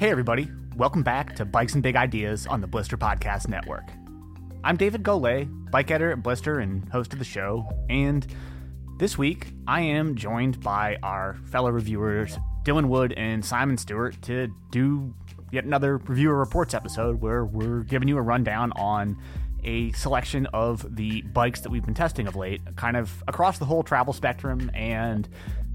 [0.00, 0.50] Hey, everybody.
[0.78, 3.84] Welcome back to Bikes and Big Ideas on the Blister Podcast Network.
[4.64, 7.68] I'm David Golay, bike editor at Blister and host of the show.
[7.90, 8.26] And
[8.96, 14.48] this week, I am joined by our fellow reviewers, Dylan Wood and Simon Stewart, to
[14.70, 15.14] do
[15.52, 19.18] yet another reviewer reports episode where we're giving you a rundown on
[19.64, 23.66] a selection of the bikes that we've been testing of late, kind of across the
[23.66, 25.28] whole travel spectrum and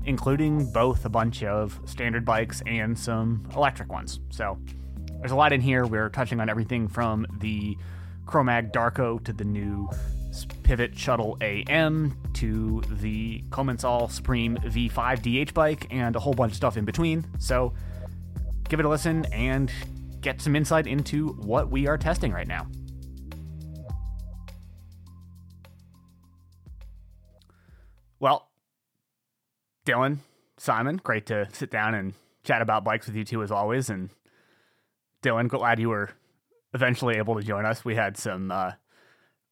[0.06, 4.20] including both a bunch of standard bikes and some electric ones.
[4.30, 4.58] So
[5.20, 5.86] there's a lot in here.
[5.86, 7.78] We're touching on everything from the
[8.26, 9.90] Chromag Darco to the new
[10.64, 16.58] Pivot Shuttle AM to the Commencal Supreme V5 DH bike and a whole bunch of
[16.58, 17.26] stuff in between.
[17.40, 17.74] So
[18.68, 19.72] give it a listen and
[20.22, 22.68] get some insight into what we are testing right now.
[28.20, 28.50] Well,
[29.86, 30.18] Dylan,
[30.58, 33.90] Simon, great to sit down and chat about bikes with you two as always.
[33.90, 34.10] And
[35.24, 36.10] Dylan, glad you were
[36.74, 37.86] eventually able to join us.
[37.86, 38.72] We had some uh,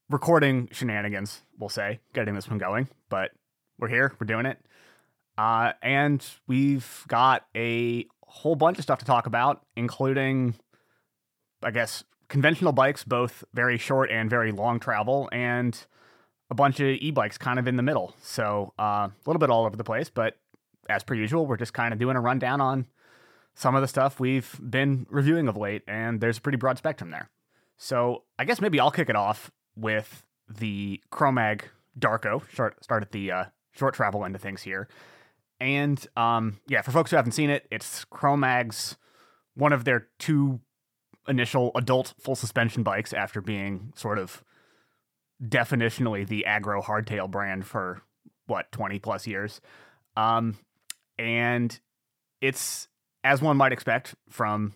[0.10, 3.32] recording shenanigans, we'll say, getting this one going, but
[3.78, 4.60] we're here, we're doing it.
[5.38, 10.56] Uh, and we've got a whole bunch of stuff to talk about, including,
[11.62, 15.86] I guess, conventional bikes, both very short and very long travel, and
[16.50, 18.16] a bunch of e-bikes kind of in the middle.
[18.22, 20.38] So uh, a little bit all over the place, but
[20.90, 22.88] as per usual, we're just kind of doing a rundown on
[23.56, 27.12] some of the stuff we've been reviewing of late, and there's a pretty broad spectrum
[27.12, 27.30] there.
[27.78, 31.62] So I guess maybe I'll kick it off with the Chromag
[31.98, 32.50] Darco.
[32.52, 34.88] Start start at the uh, short travel end of things here,
[35.60, 38.98] and um, yeah, for folks who haven't seen it, it's Chromag's
[39.56, 40.60] one of their two
[41.28, 44.44] initial adult full suspension bikes after being sort of
[45.42, 48.02] definitionally the aggro hardtail brand for
[48.48, 49.62] what 20 plus years
[50.16, 50.58] um,
[51.18, 51.80] and
[52.42, 52.88] it's
[53.24, 54.74] as one might expect from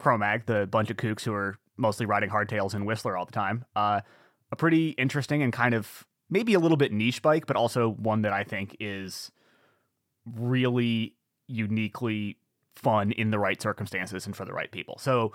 [0.00, 3.64] Chromag, the bunch of kooks who are mostly riding hardtails in Whistler all the time.
[3.74, 4.00] Uh,
[4.50, 8.22] a pretty interesting and kind of maybe a little bit niche bike, but also one
[8.22, 9.30] that I think is
[10.26, 11.14] really
[11.46, 12.36] uniquely
[12.76, 14.98] fun in the right circumstances and for the right people.
[14.98, 15.32] So,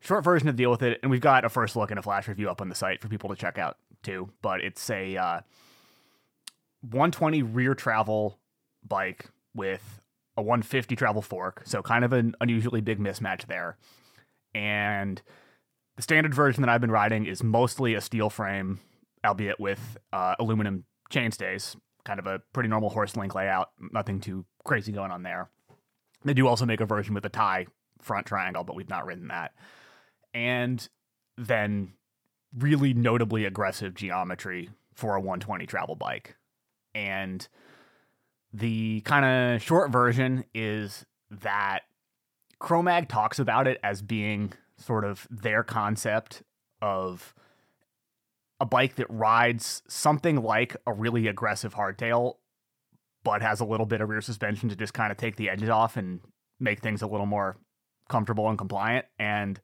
[0.00, 2.28] short version of deal with it, and we've got a first look and a flash
[2.28, 4.30] review up on the site for people to check out too.
[4.42, 5.40] But it's a uh,
[6.82, 8.38] 120 rear travel
[8.86, 10.00] bike with
[10.36, 13.76] a 150 travel fork, so kind of an unusually big mismatch there.
[14.54, 15.20] And
[15.96, 18.80] the standard version that I've been riding is mostly a steel frame,
[19.24, 21.76] albeit with uh, aluminum chainstays.
[22.04, 25.50] Kind of a pretty normal Horst link layout, nothing too crazy going on there.
[26.24, 27.68] They do also make a version with a Ti
[28.00, 29.52] front triangle, but we've not ridden that.
[30.38, 30.88] And
[31.36, 31.94] then
[32.56, 36.36] really notably aggressive geometry for a 120 travel bike.
[36.94, 37.46] And
[38.52, 41.80] the kind of short version is that
[42.60, 46.44] Chromag talks about it as being sort of their concept
[46.80, 47.34] of
[48.60, 52.36] a bike that rides something like a really aggressive hardtail,
[53.24, 55.68] but has a little bit of rear suspension to just kind of take the edges
[55.68, 56.20] off and
[56.60, 57.56] make things a little more
[58.08, 59.04] comfortable and compliant.
[59.18, 59.60] And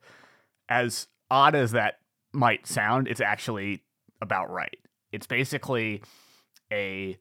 [0.69, 1.99] as odd as that
[2.33, 3.83] might sound, it's actually
[4.21, 4.77] about right.
[5.11, 6.01] It's basically
[6.71, 7.17] a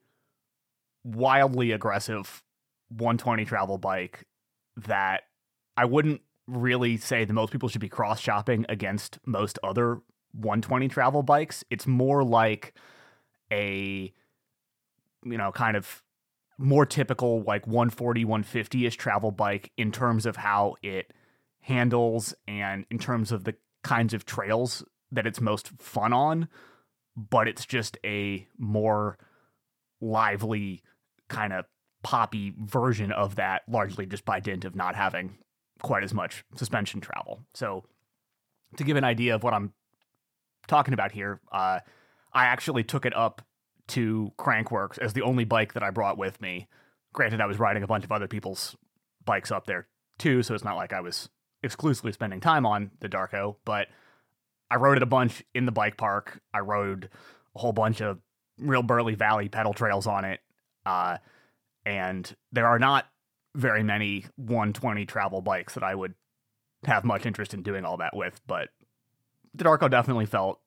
[1.05, 2.43] wildly aggressive
[2.89, 4.25] 120 travel bike
[4.77, 5.23] that
[5.77, 10.01] I wouldn't really say that most people should be cross shopping against most other
[10.33, 11.65] 120 travel bikes.
[11.71, 12.75] It's more like
[13.53, 14.13] a,
[15.25, 16.03] you know, kind of
[16.59, 21.13] more typical like 140, 150 ish travel bike in terms of how it
[21.65, 26.49] handles and in terms of the kinds of trails that it's most fun on.
[27.17, 29.19] But it's just a more
[30.01, 30.83] lively,
[31.29, 31.65] kind of
[32.03, 35.39] poppy version of that, largely just by dint of not having
[35.83, 37.41] quite as much suspension travel.
[37.55, 37.85] So,
[38.77, 39.73] to give an idea of what I'm
[40.67, 41.79] talking about here, uh,
[42.33, 43.43] I actually took it up
[43.89, 46.69] to Crankworx as the only bike that I brought with me.
[47.13, 48.77] Granted, I was riding a bunch of other people's
[49.25, 49.87] bikes up there
[50.19, 51.29] too, so it's not like I was
[51.65, 53.89] exclusively spending time on the Darco, but
[54.71, 56.41] I rode it a bunch in the bike park.
[56.53, 57.09] I rode
[57.55, 58.19] a whole bunch of
[58.59, 60.41] real Burley Valley pedal trails on it.
[60.87, 61.19] Uh,
[61.87, 63.07] and there are not
[63.55, 66.15] very many 120 travel bikes that I would
[66.85, 68.69] have much interest in doing all that with, but
[69.55, 70.61] the Darco definitely felt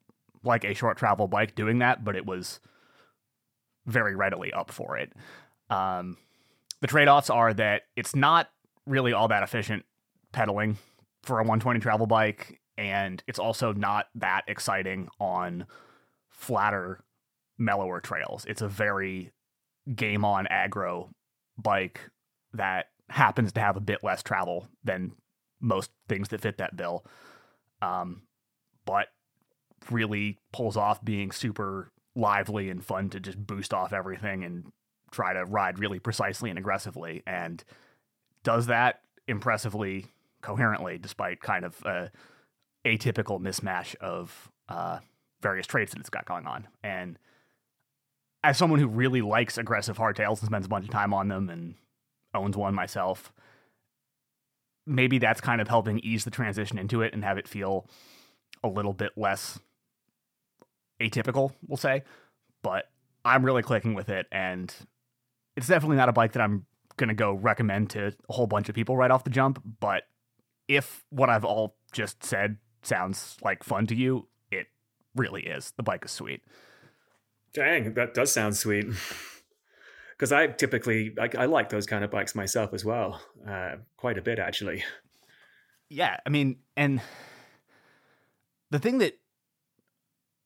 [0.43, 2.59] like a short travel bike doing that, but it was
[3.85, 5.11] very readily up for it.
[5.69, 6.17] Um,
[6.81, 8.49] the trade offs are that it's not
[8.85, 9.83] really all that efficient
[10.37, 10.77] pedaling
[11.23, 15.65] for a 120 travel bike, and it's also not that exciting on
[16.29, 17.03] flatter,
[17.57, 18.45] mellower trails.
[18.45, 19.31] It's a very
[19.95, 21.09] game on aggro
[21.57, 22.01] bike
[22.53, 25.13] that happens to have a bit less travel than
[25.59, 27.03] most things that fit that bill.
[27.81, 28.21] Um,
[28.85, 29.07] but
[29.89, 34.71] really pulls off being super lively and fun to just boost off everything and
[35.11, 37.63] try to ride really precisely and aggressively and
[38.43, 40.05] does that impressively
[40.41, 42.11] coherently despite kind of a
[42.85, 44.99] atypical mismatch of uh,
[45.41, 47.17] various traits that it's got going on and
[48.43, 51.49] as someone who really likes aggressive hardtails and spends a bunch of time on them
[51.49, 51.75] and
[52.33, 53.33] owns one myself
[54.87, 57.87] maybe that's kind of helping ease the transition into it and have it feel
[58.63, 59.59] a little bit less
[61.01, 62.03] atypical, we'll say.
[62.63, 62.85] But
[63.23, 64.73] I'm really clicking with it, and
[65.55, 68.69] it's definitely not a bike that I'm going to go recommend to a whole bunch
[68.69, 69.61] of people right off the jump.
[69.79, 70.03] But
[70.67, 74.67] if what I've all just said sounds like fun to you, it
[75.15, 75.73] really is.
[75.77, 76.41] The bike is sweet.
[77.53, 78.87] Dang, that does sound sweet.
[80.17, 84.17] Because I typically I, I, like those kind of bikes myself as well, uh, quite
[84.17, 84.83] a bit actually.
[85.89, 87.01] Yeah, I mean, and
[88.71, 89.19] the thing that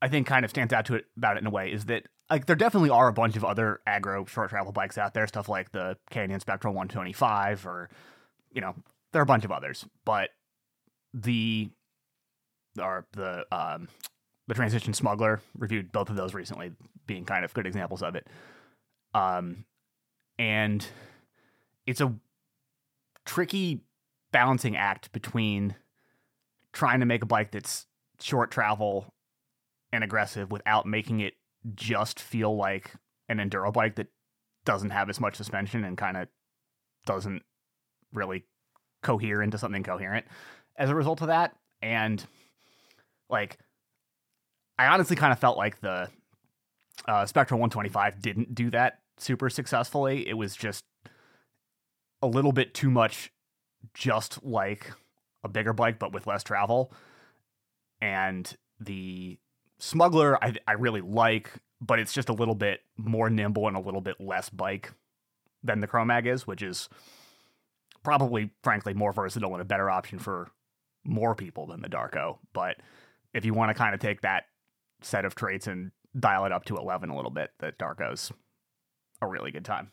[0.01, 2.03] I think kind of stands out to it about it in a way is that
[2.29, 5.47] like there definitely are a bunch of other aggro short travel bikes out there, stuff
[5.47, 7.89] like the Canyon Spectral 125 or
[8.51, 8.75] you know,
[9.11, 10.29] there are a bunch of others, but
[11.13, 11.69] the
[12.81, 13.87] or the um
[14.47, 16.71] the Transition Smuggler reviewed both of those recently
[17.05, 18.27] being kind of good examples of it.
[19.13, 19.65] Um
[20.39, 20.85] and
[21.85, 22.13] it's a
[23.25, 23.81] tricky
[24.31, 25.75] balancing act between
[26.73, 27.85] trying to make a bike that's
[28.19, 29.13] short travel
[29.91, 31.33] and aggressive without making it
[31.75, 32.91] just feel like
[33.27, 34.07] an enduro bike that
[34.63, 36.27] doesn't have as much suspension and kind of
[37.05, 37.41] doesn't
[38.13, 38.45] really
[39.01, 40.25] cohere into something coherent
[40.75, 41.56] as a result of that.
[41.81, 42.24] And
[43.30, 43.57] like,
[44.77, 46.09] I honestly kind of felt like the
[47.07, 50.27] uh, Spectral 125 didn't do that super successfully.
[50.27, 50.83] It was just
[52.21, 53.31] a little bit too much,
[53.94, 54.92] just like
[55.44, 56.92] a bigger bike, but with less travel.
[58.00, 59.38] And the
[59.80, 63.81] Smuggler, I, I really like, but it's just a little bit more nimble and a
[63.81, 64.92] little bit less bike
[65.63, 66.89] than the Chromag is, which is
[68.03, 70.50] probably, frankly, more versatile and a better option for
[71.03, 72.38] more people than the Darco.
[72.53, 72.77] But
[73.33, 74.44] if you want to kind of take that
[75.01, 78.31] set of traits and dial it up to 11 a little bit, the Darco's
[79.21, 79.92] a really good time.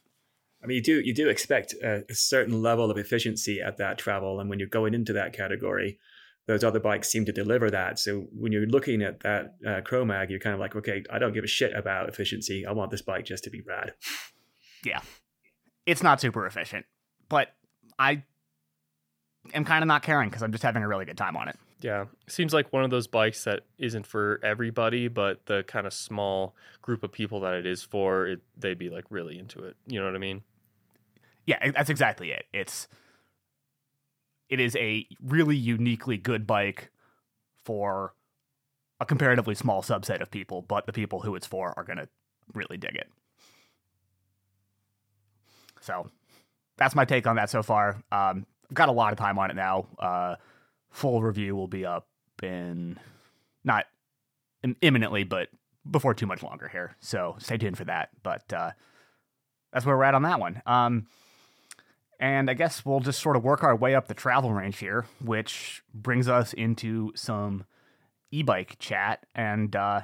[0.62, 3.96] I mean, you do you do expect a, a certain level of efficiency at that
[3.96, 5.98] travel, and when you're going into that category,
[6.46, 7.98] those other bikes seem to deliver that.
[7.98, 11.32] So when you're looking at that uh, Chromag, you're kind of like, okay, I don't
[11.32, 12.66] give a shit about efficiency.
[12.66, 13.92] I want this bike just to be rad.
[14.84, 15.00] Yeah,
[15.86, 16.86] it's not super efficient,
[17.28, 17.48] but
[17.98, 18.22] I
[19.54, 21.56] am kind of not caring because I'm just having a really good time on it.
[21.80, 25.92] Yeah, seems like one of those bikes that isn't for everybody, but the kind of
[25.92, 29.76] small group of people that it is for, it, they'd be like really into it.
[29.86, 30.42] You know what I mean?
[31.46, 32.46] Yeah, that's exactly it.
[32.52, 32.88] It's
[34.48, 36.90] it is a really uniquely good bike
[37.64, 38.14] for
[39.00, 42.08] a comparatively small subset of people, but the people who it's for are going to
[42.54, 43.08] really dig it.
[45.80, 46.10] So
[46.78, 48.02] that's my take on that so far.
[48.10, 49.86] Um, I've got a lot of time on it now.
[49.98, 50.36] Uh,
[50.90, 52.08] full review will be up
[52.42, 52.98] in
[53.64, 53.86] not
[54.80, 55.48] imminently, but
[55.90, 56.96] before too much longer here.
[57.00, 58.10] So stay tuned for that.
[58.22, 58.72] But uh,
[59.72, 60.62] that's where we're at on that one.
[60.66, 61.06] Um,
[62.20, 65.06] and I guess we'll just sort of work our way up the travel range here,
[65.22, 67.64] which brings us into some
[68.30, 69.24] e bike chat.
[69.34, 70.02] And uh,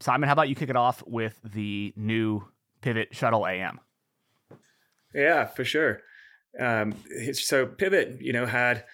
[0.00, 2.48] Simon, how about you kick it off with the new
[2.80, 3.80] Pivot Shuttle AM?
[5.14, 6.00] Yeah, for sure.
[6.58, 6.94] Um,
[7.32, 8.84] so Pivot, you know, had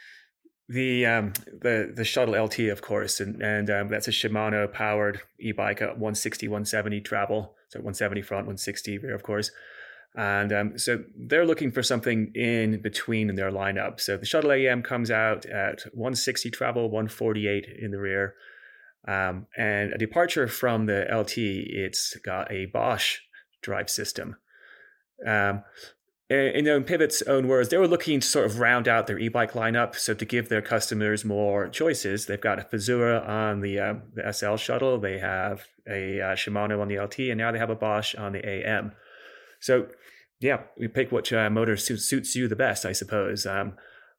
[0.69, 5.21] the um, the the shuttle LT, of course, and and um, that's a Shimano powered
[5.39, 9.51] e bike at 160, 170 travel, so 170 front, 160 rear, of course.
[10.17, 14.01] And um, so they're looking for something in between in their lineup.
[14.01, 18.35] So the Shuttle AM comes out at 160 travel, 148 in the rear.
[19.09, 23.19] Um, and a departure from the LT, it's got a Bosch
[23.61, 24.37] drive system.
[25.27, 25.65] Um,
[26.41, 29.53] in, in Pivot's own words, they were looking to sort of round out their e-bike
[29.53, 29.97] lineup.
[29.97, 34.33] So to give their customers more choices, they've got a Fazua on the, uh, the
[34.33, 37.75] SL shuttle, they have a uh, Shimano on the LT, and now they have a
[37.75, 38.93] Bosch on the AM.
[39.61, 39.89] So
[40.41, 43.47] yeah, you pick which uh, motor suits, suits you the best, I suppose.
[43.47, 43.75] Um,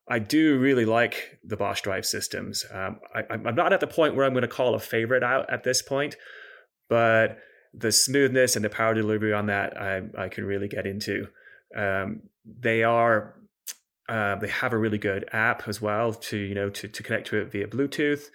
[0.08, 2.64] I do really like the Bosch drive systems.
[2.72, 5.50] Um, I, am not at the point where I'm going to call a favorite out
[5.50, 6.16] at this point,
[6.88, 7.38] but
[7.74, 11.28] the smoothness and the power delivery on that, I, I can really get into.
[11.76, 13.34] Um, they are
[14.08, 17.28] uh, they have a really good app as well to you know to to connect
[17.28, 18.30] to it via Bluetooth.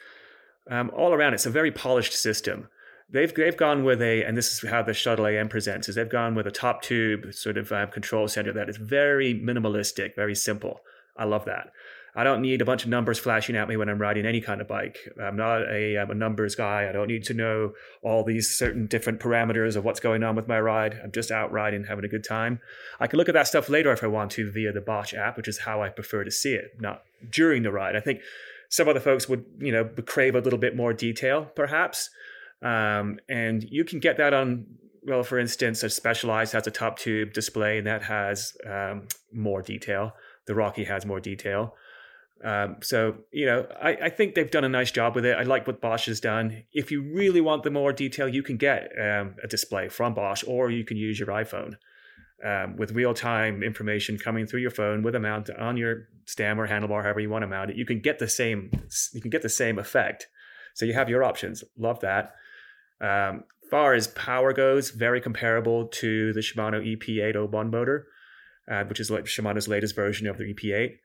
[0.70, 2.68] Um, all around, it's a very polished system
[3.12, 6.10] they've they've gone with a, and this is how the shuttle AM presents, is they've
[6.10, 10.36] gone with a top tube sort of uh, control center that is very minimalistic, very
[10.36, 10.82] simple.
[11.18, 11.72] I love that.
[12.14, 14.60] I don't need a bunch of numbers flashing at me when I'm riding any kind
[14.60, 14.98] of bike.
[15.22, 16.90] I'm not a, I'm a numbers guy.
[16.90, 20.48] I don't need to know all these certain different parameters of what's going on with
[20.48, 21.00] my ride.
[21.02, 22.60] I'm just out riding, having a good time.
[23.00, 25.38] I can look at that stuff later if I want to via the Bosch app,
[25.38, 27.96] which is how I prefer to see it, not during the ride.
[27.96, 28.20] I think
[28.70, 32.10] some other folks would, you know, crave a little bit more detail, perhaps.
[32.62, 34.66] Um, and you can get that on,
[35.04, 39.62] well, for instance, a Specialized has a top tube display and that has um, more
[39.62, 40.14] detail.
[40.46, 41.76] The Rocky has more detail.
[42.44, 45.38] Um, so, you know, I, I, think they've done a nice job with it.
[45.38, 46.64] I like what Bosch has done.
[46.74, 50.44] If you really want the more detail, you can get um, a display from Bosch
[50.48, 51.76] or you can use your iPhone
[52.44, 56.60] um, with real time information coming through your phone with a mount on your stem
[56.60, 57.78] or handlebar, however you want to mount it.
[57.78, 58.72] You can get the same,
[59.14, 60.28] you can get the same effect.
[60.74, 61.64] So you have your options.
[61.78, 62.34] Love that.
[63.00, 68.08] Um, far as power goes, very comparable to the Shimano EP801 motor,
[68.70, 70.98] uh, which is like Shimano's latest version of the EP8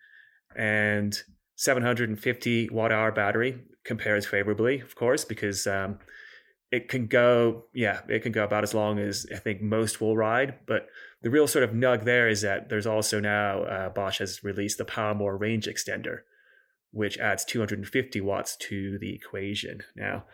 [0.57, 1.21] and
[1.57, 5.99] 750 watt hour battery compares favorably, of course, because um,
[6.71, 10.17] it can go, yeah, it can go about as long as I think most will
[10.17, 10.55] ride.
[10.67, 10.89] But
[11.23, 14.79] the real sort of nug there is that there's also now uh, Bosch has released
[14.79, 16.21] the PowerMore range extender,
[16.91, 19.83] which adds 250 watts to the equation.
[19.95, 20.25] Now,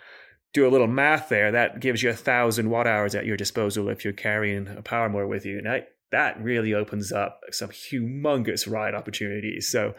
[0.53, 1.53] do a little math there.
[1.53, 5.29] That gives you a thousand watt hours at your disposal if you're carrying a PowerMore
[5.29, 5.59] with you.
[5.59, 9.69] And I, that really opens up some humongous ride opportunities.
[9.69, 9.95] So,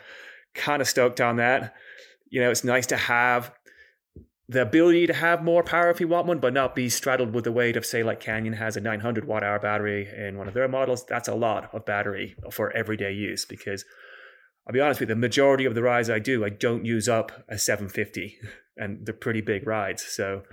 [0.54, 1.76] kind of stoked on that.
[2.30, 3.54] You know, it's nice to have
[4.50, 7.44] the ability to have more power if you want one, but not be straddled with
[7.44, 10.54] the weight of, say, like Canyon has a 900 watt hour battery in one of
[10.54, 11.06] their models.
[11.06, 13.86] That's a lot of battery for everyday use because
[14.68, 17.10] I'll be honest with you, the majority of the rides I do, I don't use
[17.10, 18.38] up a 750,
[18.78, 20.04] and they're pretty big rides.
[20.04, 20.44] So,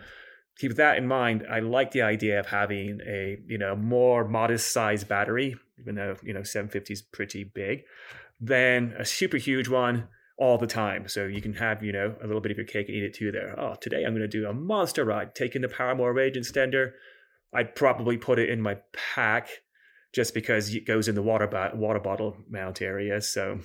[0.61, 1.47] keep that in mind.
[1.51, 6.17] I like the idea of having a you know more modest size battery, even though
[6.23, 7.85] you know 750 is pretty big,
[8.41, 11.09] than a super huge one all the time.
[11.09, 13.15] So you can have you know a little bit of your cake and eat it
[13.15, 13.33] too.
[13.33, 13.59] There.
[13.59, 16.93] Oh, today I'm going to do a monster ride, taking the PowerMore Range Extender.
[17.53, 18.77] I'd probably put it in my
[19.15, 19.49] pack
[20.13, 23.21] just because it goes in the water water bottle mount area.
[23.21, 23.61] So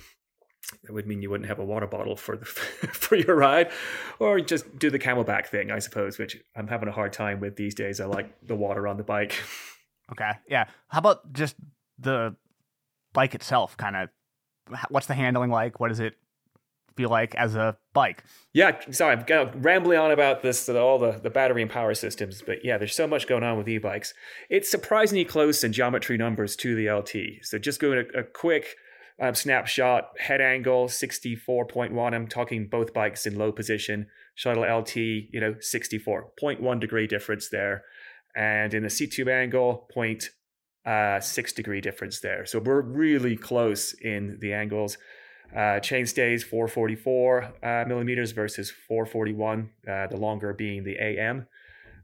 [0.82, 2.44] that would mean you wouldn't have a water bottle for the
[2.92, 3.70] for your ride,
[4.18, 7.56] or just do the CamelBak thing, I suppose, which I'm having a hard time with
[7.56, 8.00] these days.
[8.00, 9.34] I like the water on the bike.
[10.08, 10.66] Okay, yeah.
[10.86, 11.56] How about just
[11.98, 12.36] the
[13.12, 13.76] bike itself?
[13.76, 14.08] Kind of,
[14.88, 15.80] what's the handling like?
[15.80, 16.14] What does it
[16.96, 18.22] feel like as a bike?
[18.52, 22.64] Yeah, sorry, I'm rambling on about this, all the the battery and power systems, but
[22.64, 24.14] yeah, there's so much going on with e-bikes.
[24.48, 27.44] It's surprisingly close in geometry numbers to the LT.
[27.44, 28.76] So just going a, a quick
[29.20, 32.14] um, snapshot, head angle 64.1.
[32.14, 34.08] I'm talking both bikes in low position.
[34.34, 37.84] Shuttle LT, you know, 64.1 degree difference there.
[38.36, 39.88] And in the seat tube angle,
[40.84, 42.44] uh, six degree difference there.
[42.44, 44.98] So we're really close in the angles.
[45.56, 51.46] Uh, chain stays 444 uh, millimeters versus 441, uh, the longer being the AM.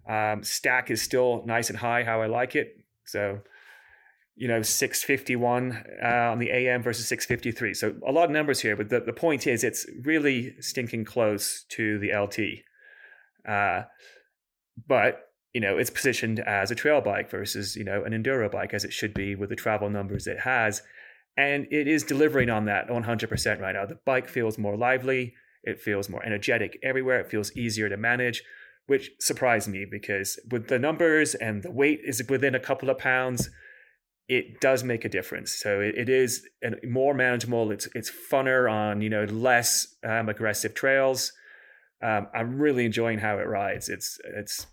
[0.08, 2.76] Um, stack is still nice and high, how I like it.
[3.04, 3.40] So
[4.34, 7.74] you know 651 uh, on the AM versus 653.
[7.74, 11.64] So a lot of numbers here, but the, the point is it's really stinking close
[11.70, 12.64] to the LT.
[13.48, 13.84] Uh,
[14.86, 18.72] but you know it's positioned as a trail bike versus you know an enduro bike
[18.72, 20.82] as it should be with the travel numbers it has,
[21.36, 23.86] and it is delivering on that 100% right now.
[23.86, 28.42] The bike feels more lively, it feels more energetic everywhere, it feels easier to manage.
[28.88, 32.98] Which surprised me because with the numbers and the weight is within a couple of
[32.98, 33.48] pounds,
[34.28, 35.52] it does make a difference.
[35.52, 36.46] So it, it is
[36.84, 37.70] more manageable.
[37.70, 41.32] It's it's funner on you know less um, aggressive trails.
[42.02, 43.88] Um, I'm really enjoying how it rides.
[43.88, 44.66] It's it's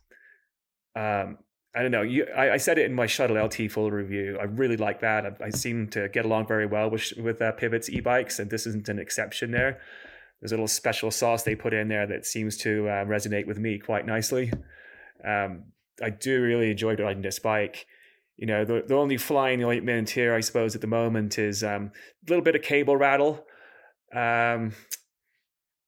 [0.95, 1.37] um,
[1.75, 2.01] I don't know.
[2.01, 4.37] You, I, I, said it in my Shuttle LT full review.
[4.41, 5.25] I really like that.
[5.25, 8.65] I, I seem to get along very well with with uh, Pivot's e-bikes, and this
[8.65, 9.51] isn't an exception.
[9.51, 9.79] There,
[10.41, 13.59] there's a little special sauce they put in there that seems to uh, resonate with
[13.59, 14.51] me quite nicely.
[15.23, 15.65] Um,
[16.01, 17.85] I do really enjoy riding this bike
[18.39, 21.91] you know, the, the only flying ointment here, I suppose, at the moment is um,
[22.25, 23.45] a little bit of cable rattle.
[24.15, 24.71] Um,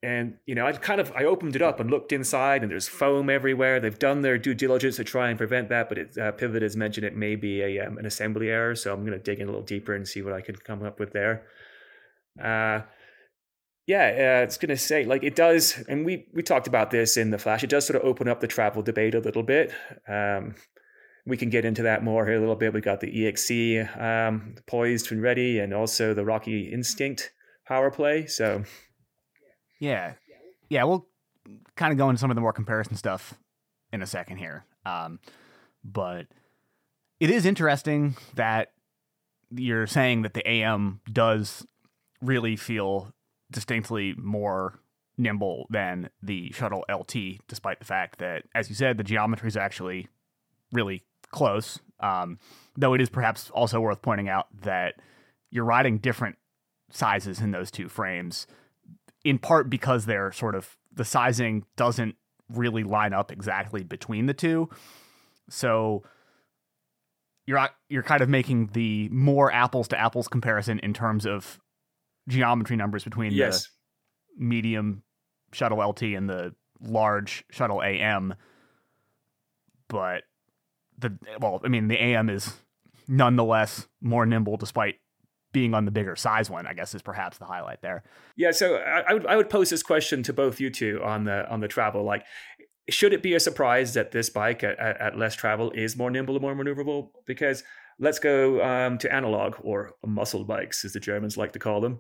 [0.04, 2.90] and you know, I kind of I opened it up and looked inside, and there's
[2.90, 3.80] foam everywhere.
[3.80, 6.76] They've done their due diligence to try and prevent that, but it, uh, Pivot has
[6.76, 8.76] mentioned it may be a um, an assembly error.
[8.76, 10.84] So I'm going to dig in a little deeper and see what I can come
[10.84, 11.44] up with there.
[12.38, 12.82] Uh,
[13.88, 17.16] yeah, uh, it's going to say like it does, and we we talked about this
[17.16, 17.64] in the flash.
[17.64, 19.72] It does sort of open up the travel debate a little bit.
[20.08, 20.56] Um,
[21.32, 22.74] we can get into that more here a little bit.
[22.74, 27.32] We got the EXe um, poised and ready, and also the Rocky Instinct
[27.70, 28.30] Powerplay.
[28.30, 28.66] So,
[29.80, 30.16] yeah,
[30.68, 31.08] yeah, we'll
[31.78, 33.34] kind of go into some of the more comparison stuff
[33.94, 34.66] in a second here.
[34.86, 35.20] Um,
[35.86, 36.28] but
[37.22, 38.74] it is interesting that
[39.52, 41.66] you're saying that the AM does
[42.22, 43.14] really feel
[43.50, 44.82] distinctly more
[45.18, 49.56] nimble than the shuttle LT, despite the fact that, as you said, the geometry is
[49.56, 50.10] actually
[50.74, 51.80] really close.
[52.00, 52.40] Um,
[52.76, 54.96] though it is perhaps also worth pointing out that
[55.52, 56.38] you're riding different
[56.90, 58.48] sizes in those two frames,
[59.24, 62.16] in part because they're sort of the sizing doesn't
[62.50, 64.70] really line up exactly between the two.
[65.50, 66.04] So
[67.46, 71.60] you're you're kind of making the more apples to apples comparison in terms of
[72.28, 73.68] geometry numbers between yes.
[74.38, 75.04] the medium
[75.54, 78.36] shuttle LT and the large shuttle AM.
[79.88, 80.24] But
[81.02, 82.54] the well, I mean, the AM is
[83.08, 84.96] nonetheless more nimble despite
[85.52, 86.66] being on the bigger size one.
[86.66, 88.04] I guess is perhaps the highlight there.
[88.36, 91.26] Yeah, so I, I would I would pose this question to both you two on
[91.26, 92.04] the on the travel.
[92.04, 92.24] Like,
[92.90, 96.36] should it be a surprise that this bike at, at, less travel is more nimble
[96.36, 97.10] and more maneuverable?
[97.26, 97.64] Because
[98.00, 102.00] let's go um, to analog or muscle bikes, as the Germans like to call them.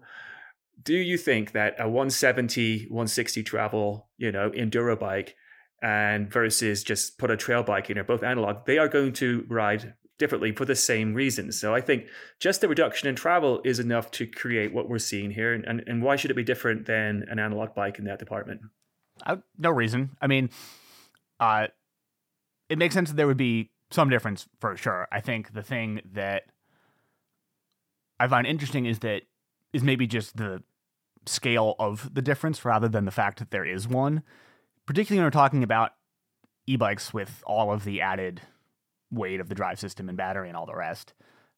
[0.83, 5.35] Do you think that a 170, 160 travel, you know, enduro bike
[5.81, 9.45] and versus just put a trail bike in or both analog, they are going to
[9.49, 11.59] ride differently for the same reasons.
[11.59, 12.05] So I think
[12.39, 15.53] just the reduction in travel is enough to create what we're seeing here.
[15.53, 18.61] And, and, why should it be different than an analog bike in that department?
[19.25, 20.11] I, no reason.
[20.21, 20.51] I mean,
[21.39, 21.67] uh,
[22.69, 25.07] it makes sense that there would be some difference for sure.
[25.11, 26.43] I think the thing that
[28.19, 29.23] I find interesting is that
[29.73, 30.61] is maybe just the
[31.25, 34.21] scale of the difference rather than the fact that there is one.
[34.91, 35.91] Particularly when we're talking about
[36.67, 38.41] e-bikes with all of the added
[39.09, 41.13] weight of the drive system and battery and all the rest.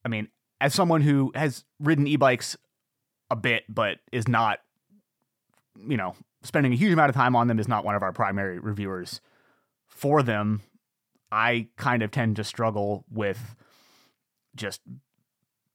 [0.06, 0.28] I mean,
[0.62, 2.56] as someone who has ridden e-bikes
[3.32, 4.60] a bit but is not
[5.76, 8.14] you know, spending a huge amount of time on them is not one of our
[8.14, 9.20] primary reviewers
[9.88, 10.62] for them
[11.32, 13.56] I kind of tend to struggle with
[14.56, 14.80] just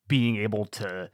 [0.07, 1.11] being able to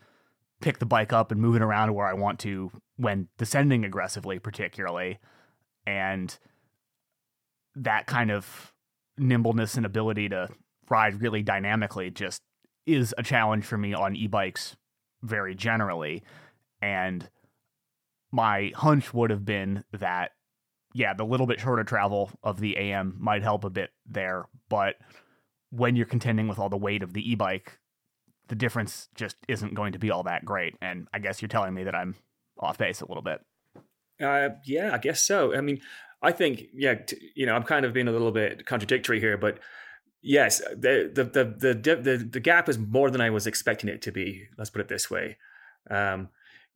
[0.60, 4.38] pick the bike up and move it around where I want to when descending aggressively,
[4.38, 5.20] particularly.
[5.86, 6.36] And
[7.74, 8.72] that kind of
[9.18, 10.48] nimbleness and ability to
[10.88, 12.42] ride really dynamically just
[12.86, 14.76] is a challenge for me on e bikes
[15.22, 16.22] very generally.
[16.80, 17.28] And
[18.30, 20.32] my hunch would have been that
[20.94, 24.94] yeah, the little bit shorter travel of the AM might help a bit there, but
[25.70, 27.80] when you're contending with all the weight of the e-bike,
[28.46, 30.76] the difference just isn't going to be all that great.
[30.80, 32.14] And I guess you're telling me that I'm
[32.60, 33.40] off base a little bit.
[34.22, 35.54] Uh, yeah, I guess so.
[35.54, 35.80] I mean,
[36.22, 39.36] I think, yeah, t- you know, I'm kind of being a little bit contradictory here,
[39.36, 39.58] but
[40.22, 44.02] yes, the the the the the, the gap is more than I was expecting it
[44.02, 44.46] to be.
[44.56, 45.36] Let's put it this way.
[45.90, 46.28] Um,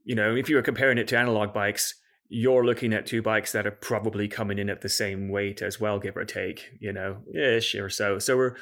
[0.05, 1.95] you know, if you were comparing it to analog bikes,
[2.29, 5.81] you're looking at two bikes that are probably coming in at the same weight as
[5.81, 8.19] well, give or take, you know, ish or so.
[8.19, 8.57] So we're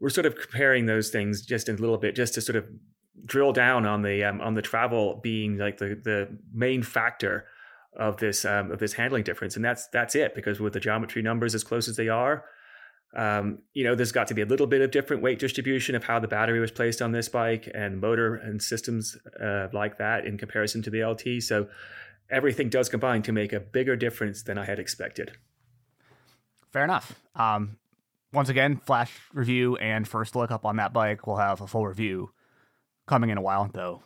[0.00, 2.66] we're sort of comparing those things just a little bit, just to sort of
[3.24, 7.46] drill down on the um, on the travel being like the the main factor
[7.94, 10.34] of this um, of this handling difference, and that's that's it.
[10.34, 12.44] Because with the geometry numbers as close as they are,
[13.14, 16.04] um, you know, there's got to be a little bit of different weight distribution of
[16.04, 20.24] how the battery was placed on this bike and motor and systems uh, like that
[20.24, 21.42] in comparison to the LT.
[21.42, 21.68] So
[22.30, 25.32] everything does combine to make a bigger difference than I had expected.
[26.72, 27.20] Fair enough.
[27.36, 27.76] Um,
[28.32, 31.26] once again, flash review and first look up on that bike.
[31.26, 32.30] We'll have a full review
[33.06, 34.02] coming in a while, though.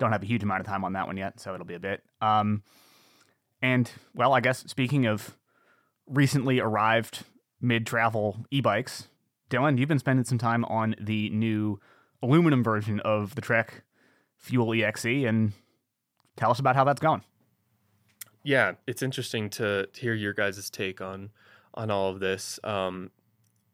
[0.00, 1.80] Don't have a huge amount of time on that one yet, so it'll be a
[1.80, 2.02] bit.
[2.20, 2.64] Um,
[3.62, 5.36] and well, I guess speaking of
[6.06, 7.24] recently arrived
[7.60, 9.08] mid-travel e-bikes,
[9.50, 11.80] Dylan, you've been spending some time on the new
[12.22, 13.82] aluminum version of the Trek
[14.36, 15.52] Fuel EXE, and
[16.36, 17.22] tell us about how that's going
[18.48, 21.30] yeah, it's interesting to, to hear your guys' take on
[21.74, 23.10] on all of this um,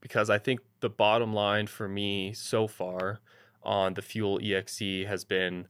[0.01, 3.21] because I think the bottom line for me so far
[3.63, 5.69] on the Fuel EXE has been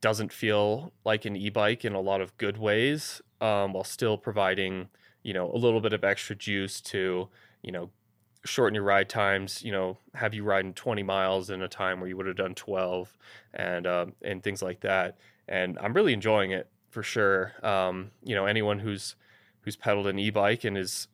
[0.00, 4.88] doesn't feel like an e-bike in a lot of good ways um, while still providing
[5.22, 7.28] you know a little bit of extra juice to
[7.62, 7.90] you know
[8.44, 12.08] shorten your ride times you know have you riding 20 miles in a time where
[12.08, 13.16] you would have done 12
[13.54, 17.52] and um, and things like that and i'm really enjoying it for sure.
[17.62, 19.16] Um, you know, anyone who's
[19.60, 21.08] who's pedaled an e-bike and is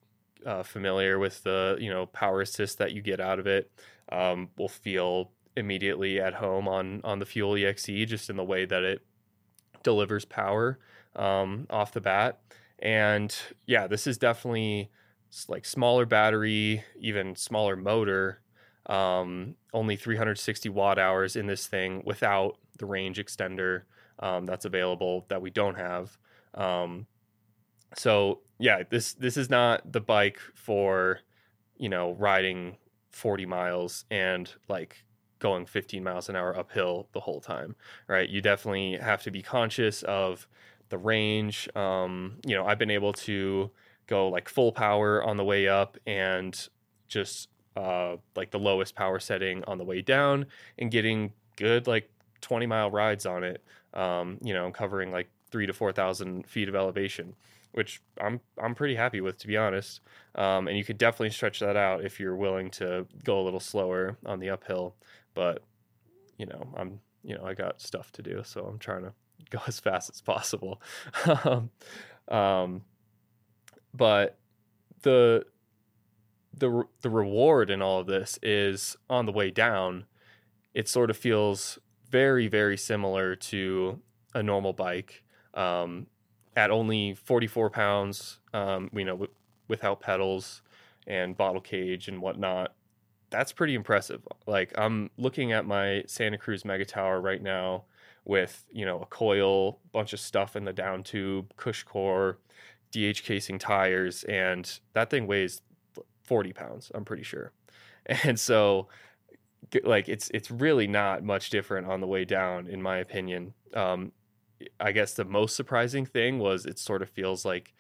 [0.47, 3.69] uh, familiar with the you know power assist that you get out of it
[4.13, 8.65] um, will feel immediately at home on on the Fuel EXE just in the way
[8.65, 9.03] that it
[9.83, 10.79] delivers power
[11.17, 12.41] um, off the bat.
[12.79, 13.35] And
[13.67, 14.91] yeah, this is definitely
[15.49, 18.41] like smaller battery, even smaller motor.
[18.87, 23.83] Um, only 360 watt hours in this thing without the range extender
[24.19, 26.19] um, that's available that we don't have.
[26.55, 27.07] Um,
[27.97, 31.21] so yeah, this this is not the bike for
[31.77, 32.77] you know riding
[33.11, 35.05] 40 miles and like
[35.43, 37.75] going 15 miles an hour uphill the whole time,
[38.07, 38.29] right?
[38.31, 40.47] You definitely have to be conscious of
[40.89, 41.69] the range.
[41.75, 43.71] Um, you know, I've been able to
[44.07, 46.69] go like full power on the way up and
[47.09, 50.47] just uh, like the lowest power setting on the way down
[50.79, 52.09] and getting good like
[52.41, 53.65] 20 mile rides on it.
[53.95, 57.35] Um, you know, covering like three to 4,000 feet of elevation,
[57.73, 60.01] which I'm, I'm pretty happy with, to be honest.
[60.37, 63.61] Um, and you could definitely stretch that out if you're willing to go a little
[63.61, 64.95] slower on the uphill.
[65.35, 65.63] But,
[66.39, 69.13] you know, I'm, you know, I got stuff to do, so I'm trying to
[69.51, 70.81] go as fast as possible.
[72.29, 72.83] um,
[73.95, 74.39] but
[75.03, 75.45] the
[76.55, 80.07] the the reward in all of this is on the way down.
[80.75, 84.01] It sort of feels very very similar to
[84.35, 85.23] a normal bike.
[85.55, 86.07] Um,
[86.57, 89.33] at only 44 pounds, um, you know, w-
[89.69, 90.63] without pedals
[91.07, 92.75] and bottle cage and whatnot,
[93.33, 94.23] that's pretty impressive.
[94.47, 97.85] Like I'm looking at my Santa Cruz Megatower right now
[98.25, 102.37] with you know a coil, bunch of stuff in the down tube, CushCore,
[102.93, 105.63] DH casing tires, and that thing weighs
[106.23, 106.93] 40 pounds.
[106.95, 107.53] I'm pretty sure,
[108.07, 108.87] and so
[109.83, 113.55] like it's it's really not much different on the way down, in my opinion.
[113.75, 114.13] Um,
[114.79, 117.75] I guess the most surprising thing was it sort of feels like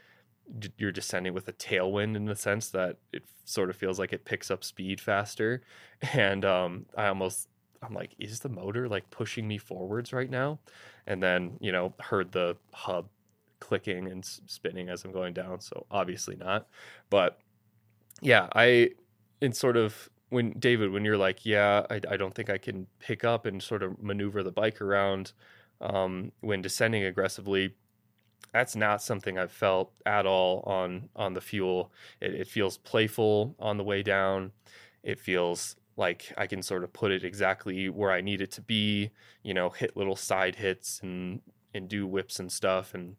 [0.76, 4.24] you're descending with a tailwind in the sense that it sort of feels like it
[4.24, 5.62] picks up speed faster.
[6.14, 7.48] And um, i almost
[7.81, 10.59] i'm like is the motor like pushing me forwards right now?
[11.07, 13.09] And then you know heard the hub
[13.61, 16.66] clicking and spinning as i'm going down so obviously not.
[17.09, 17.38] But
[18.20, 18.90] yeah i
[19.40, 22.87] in sort of when david when you're like yeah I, I don't think i can
[23.00, 25.33] pick up and sort of maneuver the bike around
[25.83, 27.74] um, when descending aggressively
[28.52, 31.92] that's not something I've felt at all on on the fuel.
[32.20, 34.52] It, it, feels playful on the way down.
[35.02, 38.61] It feels like I can sort of put it exactly where I need it to
[38.61, 39.11] be.
[39.42, 41.40] You know, hit little side hits and
[41.74, 43.16] and do whips and stuff, and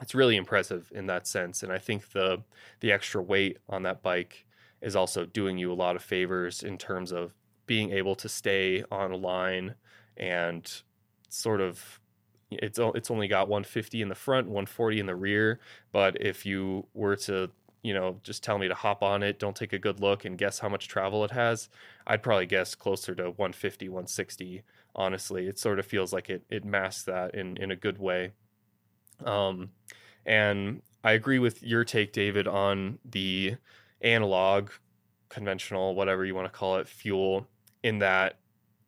[0.00, 1.62] it's really impressive in that sense.
[1.62, 2.42] And I think the
[2.80, 4.46] the extra weight on that bike
[4.80, 7.34] is also doing you a lot of favors in terms of
[7.66, 9.74] being able to stay on a line
[10.16, 10.82] and
[11.28, 12.00] sort of
[12.50, 15.60] it's it's only got 150 in the front, 140 in the rear.
[15.92, 17.50] But if you were to
[17.82, 20.38] you know just tell me to hop on it, don't take a good look and
[20.38, 21.68] guess how much travel it has,
[22.06, 24.62] I'd probably guess closer to 150, 160.
[24.94, 28.32] Honestly, it sort of feels like it it masks that in in a good way.
[29.24, 29.70] Um,
[30.24, 33.56] and I agree with your take, David, on the
[34.00, 34.70] analog,
[35.28, 37.46] conventional, whatever you want to call it, fuel.
[37.82, 38.38] In that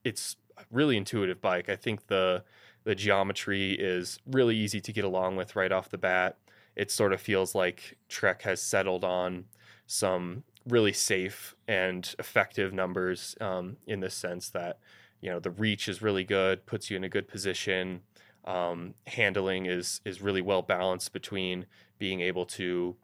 [0.02, 0.36] it's
[0.70, 1.68] really intuitive bike.
[1.68, 2.42] I think the
[2.88, 6.38] the geometry is really easy to get along with right off the bat.
[6.74, 9.44] It sort of feels like Trek has settled on
[9.86, 14.78] some really safe and effective numbers um, in the sense that
[15.20, 18.00] you know the reach is really good, puts you in a good position.
[18.46, 21.66] Um, handling is is really well balanced between
[21.98, 22.96] being able to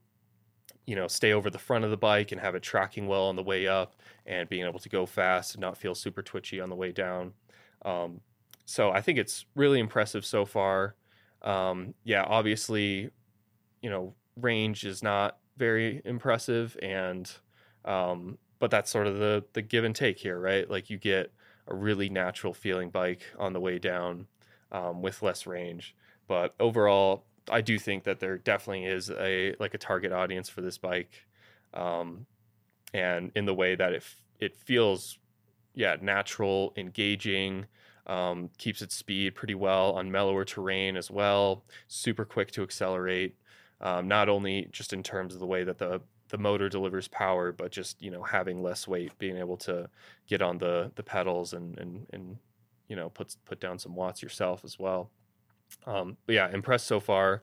[0.87, 3.37] you know stay over the front of the bike and have it tracking well on
[3.37, 6.71] the way up and being able to go fast and not feel super twitchy on
[6.71, 7.35] the way down
[7.85, 8.23] um,
[8.65, 10.97] so I think it's really impressive so far.
[11.43, 13.11] Um, yeah, obviously,
[13.83, 17.31] you know, range is not very impressive, and
[17.85, 20.69] um, but that's sort of the the give and take here, right?
[20.69, 21.33] Like you get
[21.69, 24.29] a really natural feeling bike on the way down
[24.73, 25.97] um, with less range,
[26.27, 30.61] but overall, I do think that there definitely is a like a target audience for
[30.63, 31.27] this bike,
[31.75, 32.27] um,
[32.93, 34.05] and in the way that it
[34.41, 35.19] it feels,
[35.75, 37.67] yeah, natural, engaging
[38.07, 41.65] um, keeps its speed pretty well on mellower terrain as well.
[41.89, 43.37] Super quick to accelerate,
[43.81, 47.53] um, not only just in terms of the way that the the motor delivers power,
[47.53, 49.89] but just you know having less weight, being able to
[50.27, 52.37] get on the the pedals and and and
[52.89, 55.11] you know put put down some watts yourself as well.
[55.87, 57.43] Um, but yeah, impressed so far.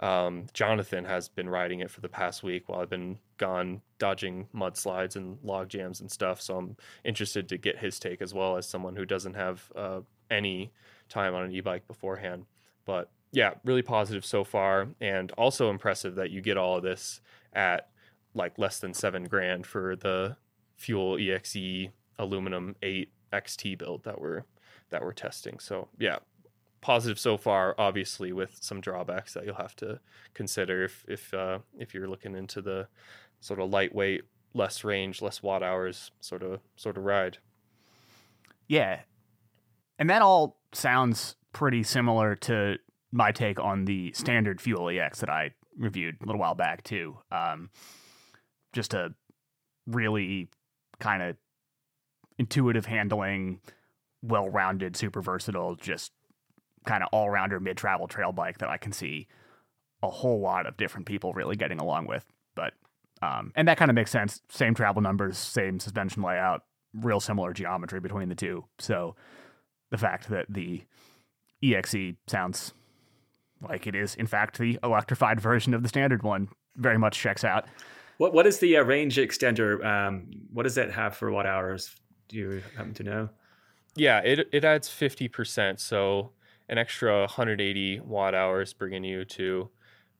[0.00, 4.48] Um, Jonathan has been riding it for the past week while I've been gone dodging
[4.54, 6.40] mudslides and log jams and stuff.
[6.40, 10.00] So I'm interested to get his take as well as someone who doesn't have uh,
[10.30, 10.72] any
[11.08, 12.46] time on an e-bike beforehand.
[12.86, 17.20] But yeah, really positive so far, and also impressive that you get all of this
[17.52, 17.90] at
[18.34, 20.36] like less than seven grand for the
[20.76, 24.44] fuel exe aluminum 8 xt build that we're
[24.90, 26.16] that we're testing so yeah
[26.80, 30.00] positive so far, obviously with some drawbacks that you'll have to
[30.34, 32.88] consider if if uh, if you're looking into the
[33.40, 34.22] sort of lightweight,
[34.54, 37.38] less range, less watt hours sort of sort of ride.
[38.68, 39.00] Yeah,
[39.98, 42.76] and that all sounds pretty similar to
[43.12, 47.18] my take on the standard Fuel EX that I reviewed a little while back too.
[47.32, 47.70] Um,
[48.72, 49.12] just a
[49.86, 50.48] really
[51.00, 51.36] kind of
[52.38, 53.60] intuitive handling,
[54.22, 56.12] well rounded, super versatile, just
[56.86, 59.28] kind of all rounder mid travel trail bike that I can see
[60.02, 62.24] a whole lot of different people really getting along with.
[62.54, 62.74] But
[63.22, 64.40] um, and that kind of makes sense.
[64.48, 66.62] Same travel numbers, same suspension layout,
[66.94, 68.64] real similar geometry between the two.
[68.78, 69.14] So
[69.90, 70.82] the fact that the
[71.62, 72.72] EXE sounds
[73.60, 77.44] like it is, in fact, the electrified version of the standard one very much checks
[77.44, 77.66] out.
[78.16, 79.84] What what is the uh, range extender?
[79.84, 81.94] Um, what does that have for watt hours?
[82.28, 83.28] Do you happen to know?
[83.96, 86.32] Yeah, it it adds fifty percent, so
[86.70, 89.68] an extra 180 watt hours, bringing you to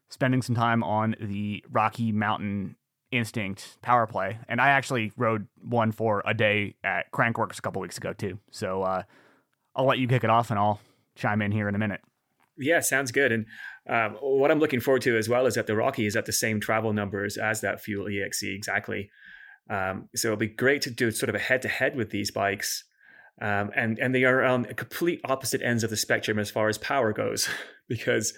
[0.09, 2.77] spending some time on the Rocky Mountain
[3.17, 7.97] Instinct Powerplay, and I actually rode one for a day at Crankworx a couple weeks
[7.97, 8.39] ago too.
[8.51, 9.03] So uh,
[9.77, 10.81] I'll let you kick it off, and I'll
[11.15, 12.01] chime in here in a minute.
[12.57, 13.33] Yeah, sounds good.
[13.33, 13.47] And
[13.89, 16.33] um, what I'm looking forward to as well is that the Rocky is at the
[16.33, 19.11] same travel numbers as that Fuel EXE exactly.
[19.69, 22.31] Um, so it'll be great to do sort of a head to head with these
[22.31, 22.85] bikes.
[23.41, 26.79] Um, and and they are on complete opposite ends of the spectrum as far as
[26.79, 27.49] power goes,
[27.89, 28.33] because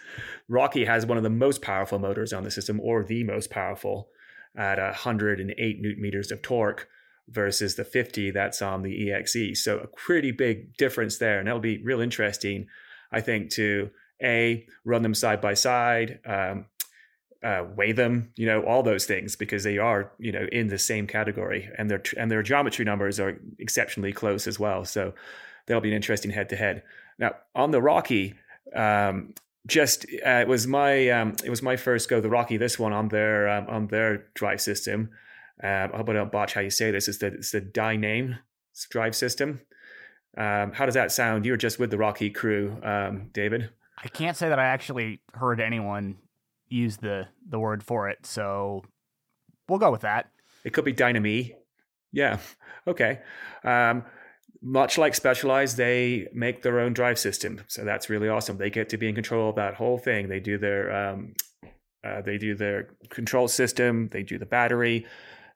[0.49, 4.09] Rocky has one of the most powerful motors on the system, or the most powerful,
[4.57, 6.89] at 108 newton meters of torque
[7.29, 9.63] versus the 50 that's on the EXE.
[9.63, 12.67] So a pretty big difference there, and that'll be real interesting,
[13.11, 13.91] I think, to
[14.23, 16.67] a run them side by side, um,
[17.43, 20.79] uh, weigh them, you know, all those things because they are, you know, in the
[20.79, 24.85] same category, and their and their geometry numbers are exceptionally close as well.
[24.85, 25.15] So
[25.67, 26.83] that'll be an interesting head to head.
[27.19, 28.35] Now on the Rocky,
[28.75, 29.35] um,
[29.67, 32.57] just uh, it was my um, it was my first go the Rocky.
[32.57, 35.11] This one on their um, on their drive system.
[35.63, 37.09] Um, I hope I don't botch how you say this.
[37.09, 38.39] It's the it's the Dyname
[38.91, 39.61] drive system.
[40.37, 41.47] Um, how does that sound?
[41.47, 43.71] You were just with the Rocky crew, um, David.
[44.03, 46.19] I can't say that I actually heard anyone
[46.69, 48.85] use the the word for it, so
[49.69, 50.31] we'll go with that.
[50.65, 51.55] It could be Dyname.
[52.13, 52.39] Yeah.
[52.87, 53.21] Okay.
[53.65, 54.05] Um,
[54.67, 58.59] much like Specialized, they make their own drive system, so that's really awesome.
[58.59, 60.29] They get to be in control of that whole thing.
[60.29, 61.35] They do their um,
[62.05, 65.07] uh, they do their control system, they do the battery,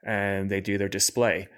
[0.04, 1.48] and they do their display.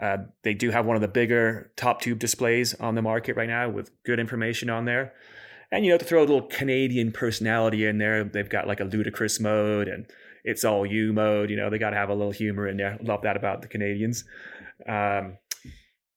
[0.00, 3.48] Uh, they do have one of the bigger top tube displays on the market right
[3.48, 5.12] now with good information on there.
[5.72, 8.84] And you know, to throw a little Canadian personality in there, they've got like a
[8.84, 10.06] ludicrous mode and
[10.44, 11.50] it's all you mode.
[11.50, 12.98] You know, they got to have a little humor in there.
[13.02, 14.24] Love that about the Canadians.
[14.88, 15.38] Um,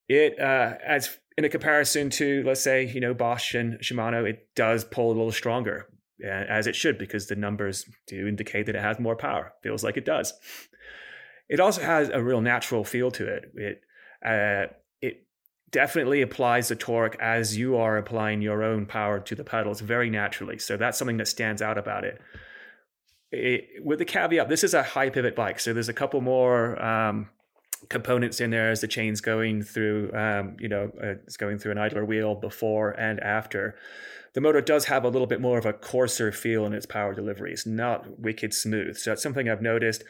[0.07, 4.47] it uh, as in a comparison to let's say you know Bosch and Shimano, it
[4.55, 5.87] does pull a little stronger
[6.23, 9.53] as it should because the numbers do indicate that it has more power.
[9.61, 10.33] Feels like it does.
[11.49, 13.51] It also has a real natural feel to it.
[13.55, 13.81] It
[14.25, 15.25] uh, it
[15.71, 20.09] definitely applies the torque as you are applying your own power to the pedals very
[20.09, 20.59] naturally.
[20.59, 22.21] So that's something that stands out about it.
[23.31, 26.81] it with the caveat, this is a high pivot bike, so there's a couple more
[26.81, 27.29] um,
[27.89, 31.71] components in there as the chain's going through, um, you know, uh, it's going through
[31.71, 33.75] an idler wheel before and after.
[34.33, 37.13] The motor does have a little bit more of a coarser feel in its power
[37.13, 37.53] delivery.
[37.53, 38.97] It's not wicked smooth.
[38.97, 40.03] So that's something I've noticed.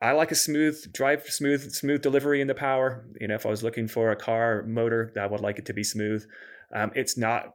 [0.00, 3.04] I like a smooth drive, smooth, smooth delivery in the power.
[3.20, 5.74] You know, if I was looking for a car motor, I would like it to
[5.74, 6.24] be smooth.
[6.74, 7.54] Um, it's not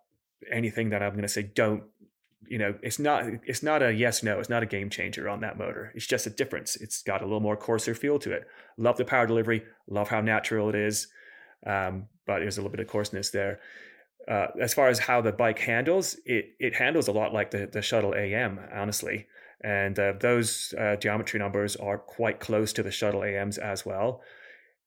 [0.52, 1.84] anything that I'm going to say don't
[2.50, 5.42] you know it's not it's not a yes no it's not a game changer on
[5.42, 5.92] that motor.
[5.96, 6.76] It's just a difference.
[6.76, 8.48] It's got a little more coarser feel to it.
[8.78, 9.64] Love the power delivery.
[9.88, 11.08] Love how natural it is.
[11.66, 13.60] Um, but there's a little bit of coarseness there.
[14.28, 17.68] Uh, as far as how the bike handles it it handles a lot like the,
[17.68, 19.28] the shuttle am honestly.
[19.62, 24.22] And uh, those uh, geometry numbers are quite close to the shuttle ams as well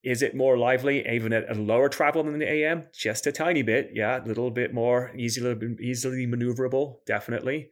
[0.03, 2.85] is it more lively, even at a lower travel than the AM?
[2.93, 7.71] Just a tiny bit, yeah, a little bit more easily easily maneuverable, definitely.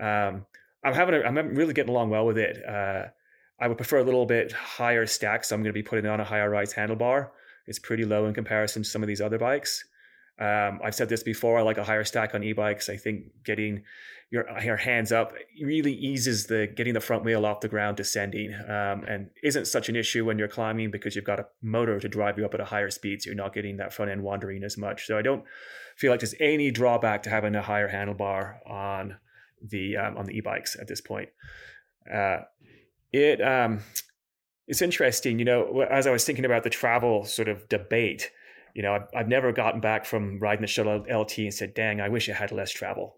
[0.00, 0.46] Um,
[0.84, 2.64] I'm having a, I'm really getting along well with it.
[2.64, 3.06] Uh,
[3.60, 6.20] I would prefer a little bit higher stack, so I'm going to be putting on
[6.20, 7.30] a higher rise handlebar.
[7.66, 9.84] It's pretty low in comparison to some of these other bikes.
[10.40, 11.58] Um, I've said this before.
[11.58, 12.88] I like a higher stack on e-bikes.
[12.88, 13.82] I think getting
[14.30, 18.54] your your hands up really eases the getting the front wheel off the ground descending,
[18.54, 22.08] um, and isn't such an issue when you're climbing because you've got a motor to
[22.08, 24.62] drive you up at a higher speed, so you're not getting that front end wandering
[24.62, 25.06] as much.
[25.06, 25.44] So I don't
[25.96, 29.16] feel like there's any drawback to having a higher handlebar on
[29.66, 31.30] the um, on the e-bikes at this point.
[32.12, 32.40] Uh,
[33.12, 33.80] it um,
[34.66, 38.30] it's interesting, you know, as I was thinking about the travel sort of debate.
[38.78, 42.00] You know, I've, I've never gotten back from riding the shuttle LT and said, "Dang,
[42.00, 43.16] I wish I had less travel."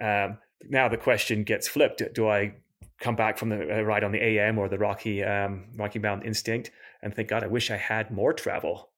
[0.00, 0.38] Um,
[0.70, 2.54] now the question gets flipped: Do I
[2.98, 6.26] come back from the uh, ride on the AM or the Rocky um, Rocky Mountain
[6.26, 6.70] Instinct
[7.02, 8.88] and think, God, I wish I had more travel?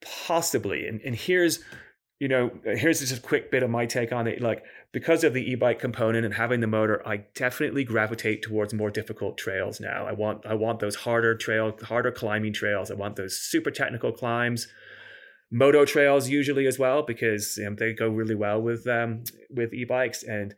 [0.00, 0.88] Possibly.
[0.88, 1.60] And and here's
[2.20, 4.40] you know here's just a quick bit of my take on it.
[4.40, 8.90] Like because of the e-bike component and having the motor, I definitely gravitate towards more
[8.90, 10.06] difficult trails now.
[10.06, 12.90] I want I want those harder trail, harder climbing trails.
[12.90, 14.68] I want those super technical climbs
[15.50, 20.22] moto trails usually as well because um, they go really well with um, with e-bikes
[20.22, 20.54] and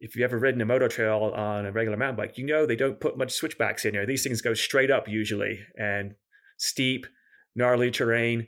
[0.00, 2.76] if you've ever ridden a moto trail on a regular mountain bike you know they
[2.76, 6.14] don't put much switchbacks in there these things go straight up usually and
[6.56, 7.06] steep
[7.56, 8.46] gnarly terrain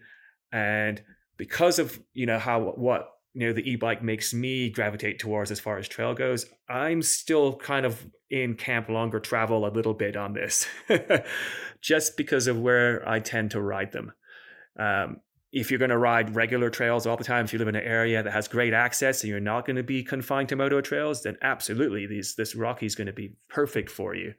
[0.52, 1.02] and
[1.40, 5.58] because of you know how what you know the e-bike makes me gravitate towards as
[5.58, 10.16] far as trail goes i'm still kind of in camp longer travel a little bit
[10.16, 10.66] on this
[11.80, 14.12] just because of where i tend to ride them
[14.78, 17.74] um, if you're going to ride regular trails all the time, if you live in
[17.74, 20.80] an area that has great access and you're not going to be confined to moto
[20.80, 24.32] trails, then absolutely, these this Rocky is going to be perfect for you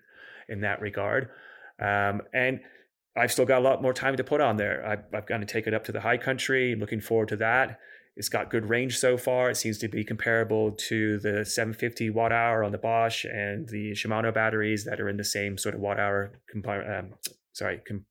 [0.47, 1.27] in that regard.
[1.81, 2.61] Um, and
[3.15, 4.85] I've still got a lot more time to put on there.
[4.85, 6.75] I've, I've got to take it up to the high country.
[6.75, 7.79] looking forward to that.
[8.15, 9.49] It's got good range so far.
[9.49, 13.91] It seems to be comparable to the 750 watt hour on the Bosch and the
[13.91, 16.39] Shimano batteries that are in the same sort of watt hour.
[16.55, 17.13] um,
[17.53, 18.05] sorry, com-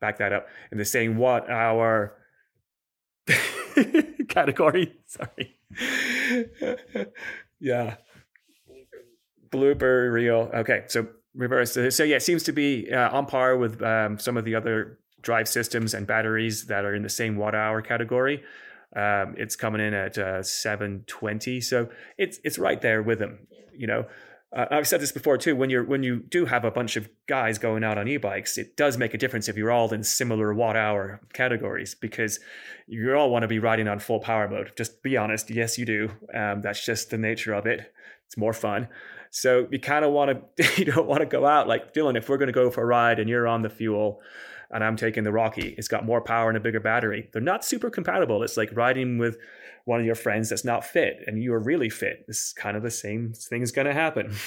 [0.00, 2.16] back that up in the same watt hour
[4.28, 4.94] category.
[5.06, 5.56] Sorry.
[7.60, 7.96] yeah.
[9.50, 10.50] Blooper reel.
[10.54, 10.84] Okay.
[10.88, 11.72] So reverse.
[11.72, 14.98] So yeah, it seems to be uh, on par with um, some of the other
[15.22, 18.42] drive systems and batteries that are in the same watt hour category.
[18.94, 21.60] Um, it's coming in at uh, 720.
[21.60, 24.06] So it's, it's right there with them, you know,
[24.54, 25.56] uh, I've said this before too.
[25.56, 28.76] When you're when you do have a bunch of guys going out on e-bikes, it
[28.76, 32.38] does make a difference if you're all in similar watt hour categories because
[32.86, 34.72] you all want to be riding on full power mode.
[34.76, 35.50] Just be honest.
[35.50, 36.10] Yes, you do.
[36.32, 37.92] Um, that's just the nature of it.
[38.26, 38.88] It's more fun.
[39.34, 42.16] So you kind of want to you don't want to go out like Dylan.
[42.16, 44.20] If we're going to go for a ride and you're on the fuel,
[44.70, 47.28] and I'm taking the Rocky, it's got more power and a bigger battery.
[47.32, 48.44] They're not super compatible.
[48.44, 49.36] It's like riding with
[49.86, 52.24] one of your friends that's not fit and you are really fit.
[52.28, 54.34] Is kind of the same thing is going to happen.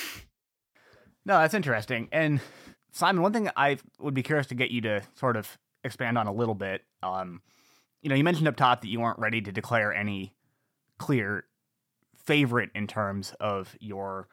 [1.26, 2.08] No, that's interesting.
[2.14, 2.40] And
[2.94, 6.26] Simon, one thing I would be curious to get you to sort of expand on
[6.26, 6.86] a little bit.
[7.04, 7.42] Um,
[8.02, 10.34] you know, you mentioned up top that you weren't ready to declare any
[11.00, 11.44] clear
[12.16, 14.30] favorite in terms of your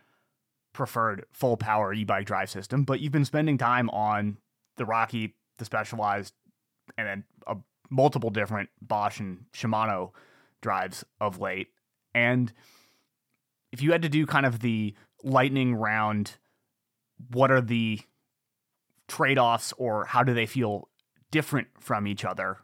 [0.74, 4.36] preferred full power e-bike drive system, but you've been spending time on
[4.76, 6.34] the Rocky, the Specialized,
[6.98, 7.56] and then a,
[7.88, 10.10] multiple different Bosch and Shimano
[10.60, 11.68] drives of late.
[12.14, 12.52] And
[13.72, 16.36] if you had to do kind of the lightning round,
[17.30, 18.00] what are the
[19.08, 20.88] trade offs or how do they feel
[21.30, 22.58] different from each other?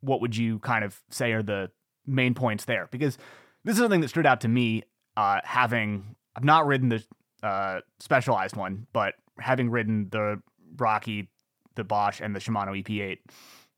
[0.00, 1.70] What would you kind of say are the
[2.06, 2.88] main points there?
[2.90, 3.18] Because
[3.64, 4.84] this is something that stood out to me,
[5.16, 7.04] uh, having I've not ridden the
[7.42, 10.40] uh, specialized one, but having ridden the
[10.76, 11.28] Rocky,
[11.74, 13.18] the Bosch, and the Shimano EP8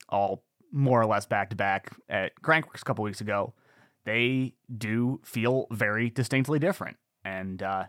[0.09, 3.55] all more or less back to back at Crankworx a couple weeks ago,
[4.05, 6.96] they do feel very distinctly different.
[7.25, 7.85] And uh,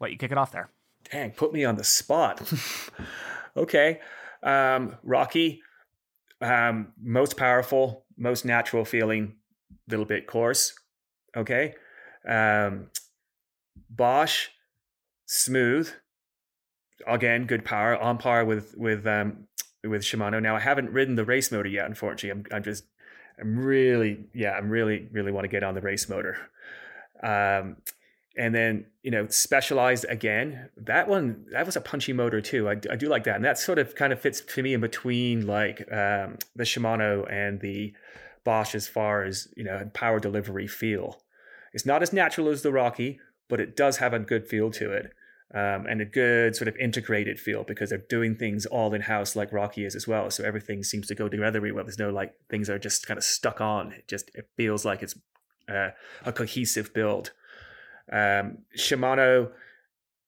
[0.00, 0.70] let you kick it off there.
[1.10, 2.40] Dang, put me on the spot.
[3.56, 4.00] okay.
[4.42, 5.60] Um, Rocky,
[6.40, 9.36] um, most powerful, most natural feeling,
[9.88, 10.72] little bit coarse.
[11.36, 11.74] Okay.
[12.26, 12.88] Um,
[13.90, 14.48] Bosch,
[15.30, 15.90] smooth.
[17.06, 19.46] Again, good power, on par with with um,
[19.84, 20.42] with Shimano.
[20.42, 22.30] Now I haven't ridden the race motor yet, unfortunately.
[22.30, 22.84] I'm I'm just
[23.40, 26.36] I'm really yeah, I'm really really want to get on the race motor.
[27.22, 27.76] Um,
[28.36, 32.72] and then you know specialized again that one that was a punchy motor too I,
[32.90, 35.46] I do like that and that sort of kind of fits to me in between
[35.48, 37.92] like um, the shimano and the
[38.44, 41.20] bosch as far as you know power delivery feel
[41.72, 44.92] it's not as natural as the rocky but it does have a good feel to
[44.92, 45.12] it
[45.52, 49.34] um, and a good sort of integrated feel because they're doing things all in house
[49.34, 50.30] like Rocky is as well.
[50.30, 51.84] So everything seems to go together really well.
[51.84, 53.92] There's no like things are just kind of stuck on.
[53.92, 55.18] It just it feels like it's
[55.68, 55.90] uh,
[56.24, 57.32] a cohesive build.
[58.12, 59.50] Um, Shimano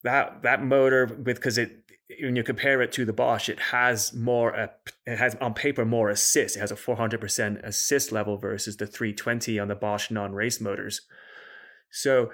[0.05, 1.83] that that motor with because it
[2.21, 4.67] when you compare it to the Bosch, it has more, uh,
[5.07, 6.57] it has on paper more assist.
[6.57, 11.03] It has a 400% assist level versus the 320 on the Bosch non-race motors.
[11.91, 12.31] So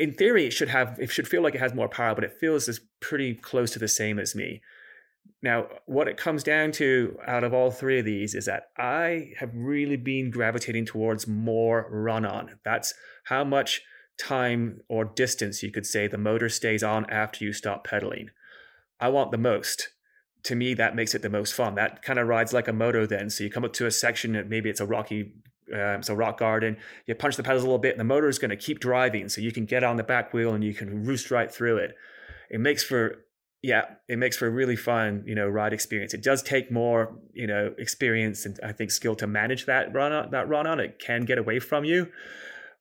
[0.00, 2.38] in theory, it should have, it should feel like it has more power, but it
[2.40, 4.62] feels as pretty close to the same as me.
[5.42, 9.32] Now, what it comes down to out of all three of these is that I
[9.38, 12.58] have really been gravitating towards more run on.
[12.64, 12.94] That's
[13.24, 13.82] how much
[14.18, 18.30] time or distance you could say the motor stays on after you stop pedaling.
[19.00, 19.90] I want the most.
[20.44, 21.74] To me, that makes it the most fun.
[21.74, 23.28] That kind of rides like a moto then.
[23.28, 25.34] So you come up to a section, that maybe it's a rocky,
[25.72, 28.38] it's a rock garden, you punch the pedals a little bit, and the motor is
[28.38, 29.28] going to keep driving.
[29.28, 31.94] So you can get on the back wheel and you can roost right through it.
[32.50, 33.24] It makes for
[33.62, 36.14] yeah, it makes for a really fun, you know, ride experience.
[36.14, 40.12] It does take more, you know, experience and I think skill to manage that run
[40.12, 40.30] on.
[40.30, 42.10] That run on, it can get away from you.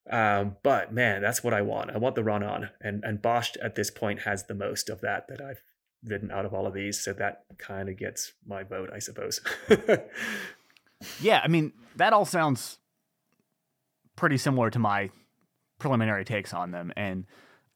[0.10, 1.92] Um, but man, that's what I want.
[1.92, 5.02] I want the run on, and and Bosch at this point has the most of
[5.02, 5.62] that that I've
[6.04, 7.00] ridden out of all of these.
[7.00, 9.42] So that kind of gets my vote, I suppose.
[11.22, 12.79] yeah, I mean that all sounds
[14.20, 15.10] pretty similar to my
[15.80, 17.26] preliminary takes on them, and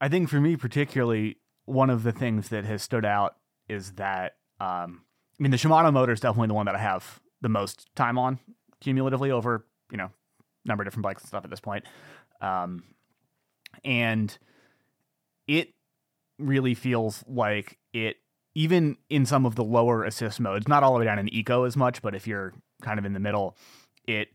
[0.02, 3.38] I think for me particularly, one of the things that has stood out
[3.70, 5.02] is that um,
[5.40, 8.18] I mean the Shimano motor is definitely the one that I have the most time
[8.18, 8.40] on
[8.82, 10.12] cumulatively over you know
[10.66, 11.86] number of different bikes and stuff at this point.
[12.42, 12.84] Um,
[13.84, 14.38] and
[15.48, 15.74] it
[16.40, 18.18] really feels like it,
[18.56, 21.64] even in some of the lower assist modes, not all the way down in eco
[21.64, 23.58] as much, but if you're kind of in the middle,
[24.06, 24.30] it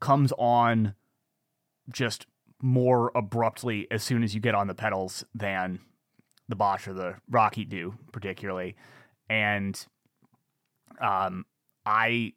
[0.00, 0.94] comes on
[1.90, 2.26] just
[2.60, 5.80] more abruptly as soon as you get on the pedals than
[6.48, 8.76] the Bosch or the Rocky do, particularly.
[9.28, 9.84] And
[11.00, 11.46] um,
[11.84, 12.34] I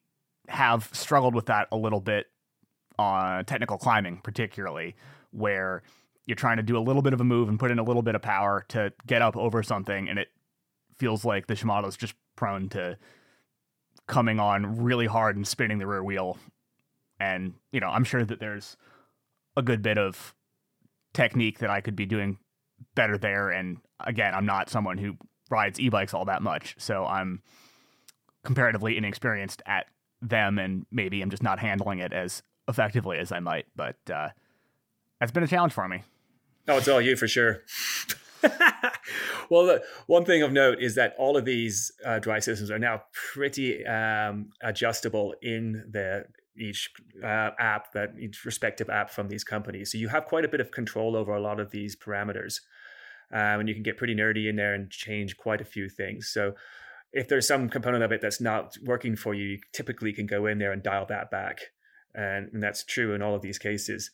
[0.48, 2.28] have struggled with that a little bit
[2.98, 4.96] on technical climbing, particularly
[5.32, 5.84] where
[6.26, 8.02] you're trying to do a little bit of a move and put in a little
[8.02, 10.30] bit of power to get up over something, and it
[10.98, 12.98] feels like the Shimano is just prone to
[14.08, 16.38] coming on really hard and spinning the rear wheel.
[17.20, 18.78] And you know, I'm sure that there's
[19.58, 20.34] a good bit of
[21.14, 22.38] technique that I could be doing
[22.96, 23.50] better there.
[23.50, 25.18] And again, I'm not someone who
[25.50, 27.42] rides e-bikes all that much, so I'm
[28.44, 29.88] comparatively inexperienced at
[30.22, 33.66] them, and maybe I'm just not handling it as effectively as I might.
[33.76, 34.30] But uh,
[35.20, 36.04] that's been a challenge for me.
[36.68, 37.64] Oh, it's all you for sure.
[39.50, 42.80] well, the, one thing of note is that all of these uh, drive systems are
[42.80, 43.04] now
[43.34, 46.26] pretty um, adjustable in the
[46.58, 46.90] each
[47.24, 49.92] uh, app that each respective app from these companies.
[49.92, 52.62] So you have quite a bit of control over a lot of these parameters,
[53.32, 56.30] um, and you can get pretty nerdy in there and change quite a few things.
[56.30, 56.54] So
[57.14, 60.48] if there's some component of it that's not working for you, you typically can go
[60.48, 61.62] in there and dial that back
[62.16, 64.12] and, and that's true in all of these cases.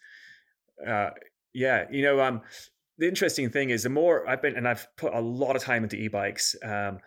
[0.85, 1.11] Uh,
[1.53, 2.41] yeah, you know, um,
[2.97, 5.83] the interesting thing is the more I've been, and I've put a lot of time
[5.83, 6.55] into e-bikes.
[6.63, 6.99] Um,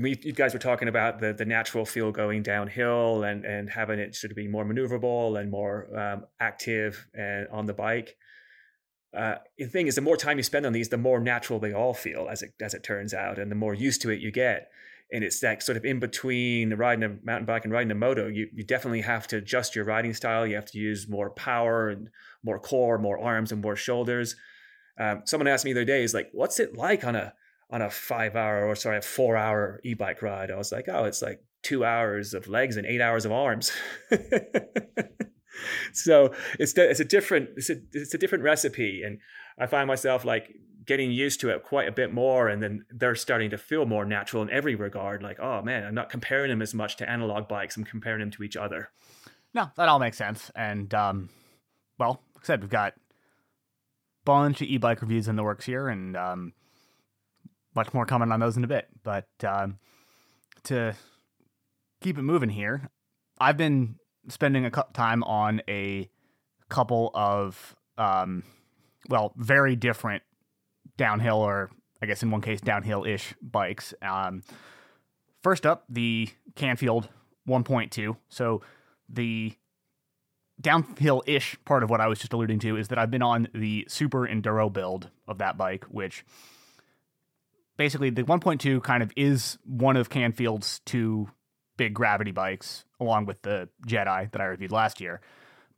[0.00, 3.98] we, you guys were talking about the the natural feel going downhill and and having
[3.98, 8.16] it sort of be more maneuverable and more um, active and on the bike.
[9.16, 11.74] Uh, the thing is, the more time you spend on these, the more natural they
[11.74, 14.30] all feel, as it as it turns out, and the more used to it you
[14.30, 14.68] get
[15.12, 18.26] and it's that sort of in between riding a mountain bike and riding a moto.
[18.28, 20.46] You you definitely have to adjust your riding style.
[20.46, 22.08] You have to use more power and
[22.42, 24.34] more core, more arms and more shoulders.
[24.98, 27.34] Um, someone asked me the other day, "Is like, what's it like on a
[27.72, 30.88] on a five hour or sorry a four hour e bike ride?" I was like,
[30.88, 33.72] "Oh, it's like two hours of legs and eight hours of arms."
[35.92, 39.18] so it's it's a different it's a it's a different recipe, and
[39.58, 40.54] I find myself like
[40.84, 44.04] getting used to it quite a bit more and then they're starting to feel more
[44.04, 47.46] natural in every regard like oh man i'm not comparing them as much to analog
[47.48, 48.90] bikes i'm comparing them to each other
[49.54, 51.28] no that all makes sense and um,
[51.98, 55.88] well like i said we've got a bunch of e-bike reviews in the works here
[55.88, 56.52] and um,
[57.74, 59.78] much more coming on those in a bit but um,
[60.64, 60.94] to
[62.00, 62.90] keep it moving here
[63.40, 63.96] i've been
[64.28, 66.08] spending a time on a
[66.68, 68.42] couple of um,
[69.08, 70.22] well very different
[70.96, 71.70] downhill or
[72.02, 73.94] I guess in one case downhill ish bikes.
[74.02, 74.42] Um,
[75.42, 77.08] first up, the Canfield
[77.48, 78.16] 1.2.
[78.28, 78.62] So
[79.08, 79.54] the
[80.60, 83.48] downhill ish part of what I was just alluding to is that I've been on
[83.54, 86.24] the super enduro build of that bike, which
[87.76, 91.28] basically the 1.2 kind of is one of Canfield's two
[91.76, 95.20] big gravity bikes, along with the Jedi that I reviewed last year.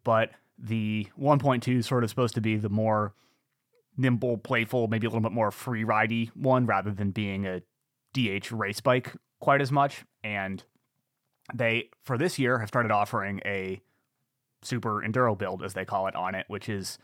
[0.03, 3.15] But the 1.2 is sort of supposed to be the more
[3.97, 7.63] nimble, playful, maybe a little bit more free ridey one rather than being a
[8.13, 10.05] DH race bike quite as much.
[10.23, 10.63] And
[11.55, 13.81] they, for this year, have started offering a
[14.63, 16.99] super enduro build, as they call it, on it, which is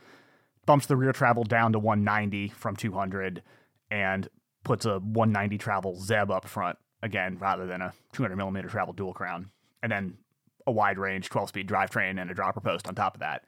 [0.67, 3.43] bumps the rear travel down to 190 from 200
[3.91, 4.29] and
[4.65, 9.13] puts a 190 travel Zeb up front again rather than a 200 millimeter travel dual
[9.13, 9.51] crown,
[9.83, 10.19] and then
[10.67, 13.45] a wide range 12 speed drivetrain and a dropper post on top of that.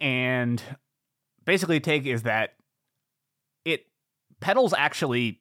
[0.00, 0.62] And
[1.44, 2.54] basically, take is that
[3.64, 3.86] it
[4.40, 5.40] pedals actually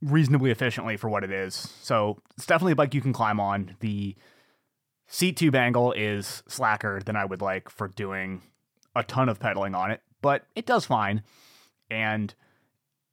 [0.00, 1.54] reasonably efficiently for what it is.
[1.82, 3.76] So it's definitely a bike you can climb on.
[3.80, 4.14] The
[5.08, 8.42] seat tube angle is slacker than I would like for doing
[8.94, 11.22] a ton of pedaling on it, but it does fine.
[11.90, 12.34] And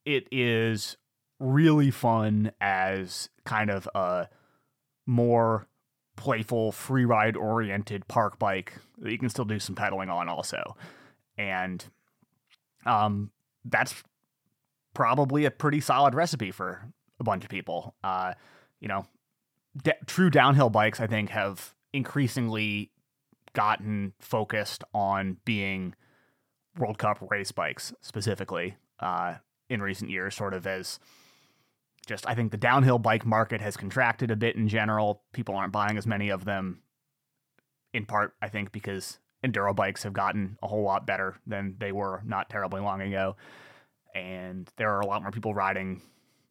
[0.05, 0.97] it is
[1.39, 4.27] really fun as kind of a
[5.05, 5.67] more
[6.15, 10.75] playful, free ride oriented park bike that you can still do some pedaling on also.
[11.37, 11.83] And
[12.85, 13.31] um,
[13.65, 14.03] that's
[14.93, 16.81] probably a pretty solid recipe for
[17.19, 17.95] a bunch of people.
[18.03, 18.33] Uh,
[18.79, 19.05] you know,
[20.05, 22.91] true downhill bikes, I think, have increasingly
[23.53, 25.95] gotten focused on being
[26.77, 29.35] World Cup race bikes specifically uh,
[29.69, 30.99] in recent years, sort of as
[32.05, 35.23] just I think the downhill bike market has contracted a bit in general.
[35.33, 36.81] People aren't buying as many of them,
[37.93, 41.91] in part, I think, because enduro bikes have gotten a whole lot better than they
[41.91, 43.35] were not terribly long ago.
[44.13, 46.01] And there are a lot more people riding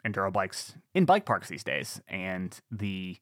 [0.05, 2.01] enduro bikes in bike parks these days.
[2.09, 3.17] And the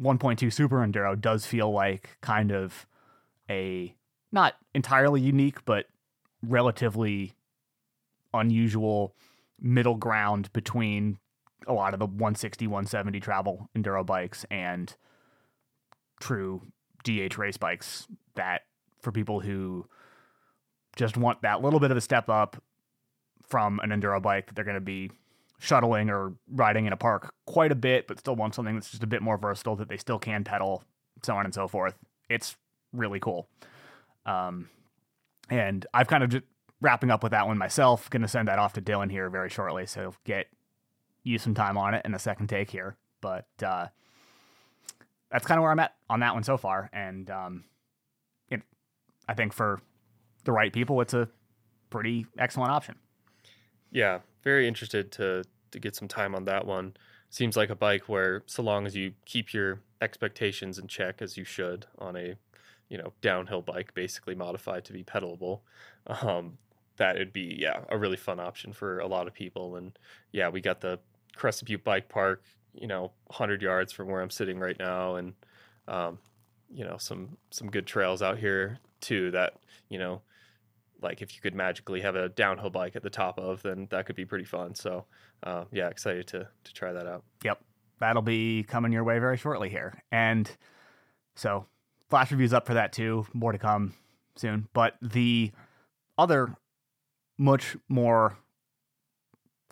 [0.00, 2.86] 1.2 Super Enduro does feel like kind of
[3.50, 3.94] a
[4.30, 5.86] not entirely unique, but
[6.42, 7.34] relatively
[8.34, 9.14] unusual
[9.60, 11.18] middle ground between
[11.66, 14.94] a lot of the 160, 170 travel enduro bikes and
[16.20, 16.62] true
[17.04, 18.62] DH race bikes that
[19.00, 19.86] for people who
[20.96, 22.62] just want that little bit of a step up
[23.46, 25.10] from an enduro bike that they're going to be
[25.58, 29.02] shuttling or riding in a park quite a bit, but still want something that's just
[29.02, 30.82] a bit more versatile that they still can pedal,
[31.22, 31.94] so on and so forth.
[32.28, 32.56] It's
[32.92, 33.48] really cool.
[34.26, 34.68] Um,
[35.50, 36.44] and I've kind of just
[36.80, 38.08] wrapping up with that one myself.
[38.10, 40.46] Going to send that off to Dylan here very shortly, so get
[41.22, 42.96] you some time on it in a second take here.
[43.20, 43.88] But uh,
[45.30, 47.64] that's kind of where I'm at on that one so far, and um,
[48.48, 48.62] it,
[49.28, 49.80] I think for
[50.44, 51.28] the right people, it's a
[51.90, 52.96] pretty excellent option.
[53.90, 56.96] Yeah, very interested to to get some time on that one.
[57.30, 61.36] Seems like a bike where, so long as you keep your expectations in check, as
[61.36, 62.36] you should on a,
[62.88, 65.60] you know, downhill bike, basically modified to be pedalable,
[66.06, 66.56] um,
[66.98, 69.76] that would be yeah a really fun option for a lot of people.
[69.76, 69.98] And
[70.32, 70.98] yeah, we got the
[71.34, 72.42] Crested Butte Bike Park,
[72.74, 75.34] you know, 100 yards from where I'm sitting right now, and
[75.86, 76.18] um,
[76.72, 79.30] you know some some good trails out here too.
[79.30, 79.54] That
[79.88, 80.22] you know
[81.00, 84.06] like if you could magically have a downhill bike at the top of, then that
[84.06, 84.74] could be pretty fun.
[84.74, 85.04] So,
[85.42, 87.24] uh, yeah, excited to to try that out.
[87.44, 87.62] Yep,
[88.00, 90.50] that'll be coming your way very shortly here, and
[91.36, 91.66] so
[92.08, 93.26] flash reviews up for that too.
[93.32, 93.94] More to come
[94.36, 94.68] soon.
[94.72, 95.52] But the
[96.16, 96.54] other
[97.38, 98.38] much more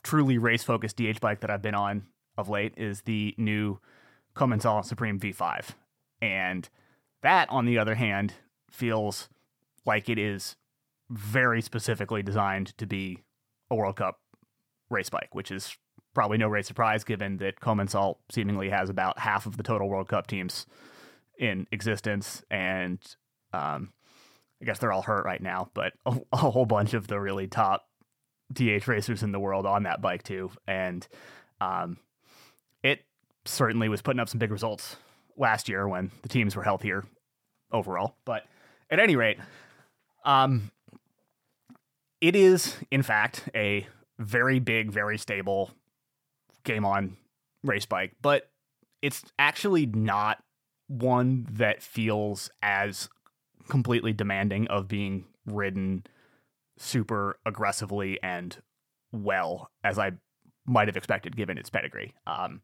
[0.03, 2.07] truly race focused DH bike that I've been on
[2.39, 3.81] of late is the new
[4.35, 5.71] Commencal Supreme V5,
[6.21, 6.69] and
[7.23, 8.35] that, on the other hand,
[8.71, 9.29] feels
[9.85, 10.57] like it is
[11.09, 13.25] very specifically designed to be
[13.71, 14.21] a World Cup
[14.91, 15.77] race bike, which is
[16.14, 20.09] probably no great surprise given that Commencal seemingly has about half of the total World
[20.09, 20.67] Cup teams
[21.39, 22.43] in existence.
[22.51, 23.01] And
[23.53, 23.93] um,
[24.61, 27.46] I guess they're all hurt right now, but a, a, whole bunch of the really
[27.46, 27.88] top
[28.52, 30.50] DH racers in the world on that bike too.
[30.66, 31.07] And
[31.61, 31.98] um,
[32.82, 33.04] it
[33.44, 34.96] certainly was putting up some big results
[35.36, 37.04] last year when the teams were healthier
[37.72, 38.16] overall.
[38.24, 38.44] But
[38.90, 39.38] at any rate,
[40.24, 40.70] um,
[42.20, 43.86] it is, in fact, a
[44.18, 45.70] very big, very stable
[46.64, 47.16] game on
[47.62, 48.50] race bike, but
[49.02, 50.42] it's actually not
[50.88, 53.09] one that feels as
[53.69, 56.05] completely demanding of being ridden
[56.79, 58.59] super aggressively and
[59.12, 60.12] well as I
[60.67, 62.14] might have expected given its pedigree.
[62.27, 62.61] Um,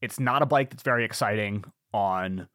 [0.00, 2.48] it's not a bike that's very exciting on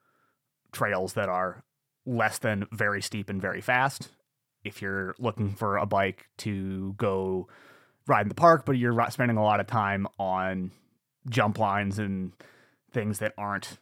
[0.71, 1.63] trails that are
[2.05, 4.09] less than very steep and very fast
[4.63, 7.47] if you're looking for a bike to go
[8.07, 10.71] ride in the park, but you're spending a lot of time on
[11.29, 12.33] jump lines and
[12.91, 13.77] things that aren't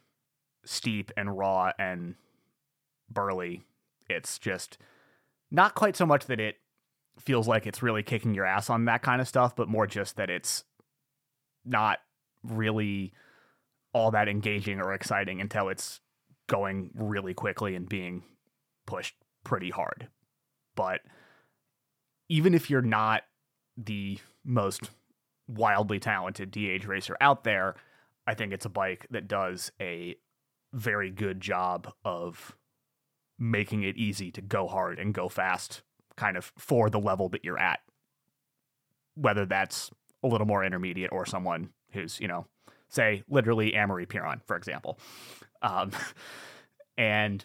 [0.64, 2.14] steep and raw and
[3.10, 3.62] burly.
[4.08, 4.78] It's just
[5.50, 6.56] not quite so much that it
[7.18, 10.16] feels like it's really kicking your ass on that kind of stuff, but more just
[10.16, 10.64] that it's
[11.64, 11.98] not
[12.42, 13.12] really
[13.92, 16.00] all that engaging or exciting until it's
[16.46, 18.22] going really quickly and being
[18.86, 20.08] pushed pretty hard.
[20.74, 21.00] But
[22.28, 23.22] even if you're not
[23.76, 24.90] the most
[25.48, 27.74] wildly talented DH racer out there,
[28.26, 30.16] I think it's a bike that does a
[30.72, 32.56] very good job of
[33.38, 35.82] making it easy to go hard and go fast,
[36.16, 37.80] kind of for the level that you're at.
[39.14, 39.90] Whether that's
[40.22, 42.46] a little more intermediate or someone who's, you know,
[42.88, 44.98] say literally Amaury Pierron, for example.
[45.62, 45.90] Um,
[46.98, 47.44] and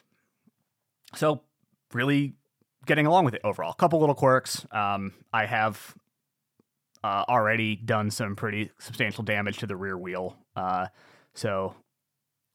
[1.15, 1.41] so
[1.93, 2.33] really
[2.85, 3.71] getting along with it overall.
[3.71, 4.65] A couple little quirks.
[4.71, 5.95] Um, I have
[7.03, 10.37] uh, already done some pretty substantial damage to the rear wheel.
[10.55, 10.87] Uh,
[11.33, 11.75] so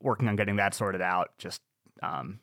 [0.01, 1.30] working on getting that sorted out.
[1.39, 1.61] Just
[2.03, 2.41] um,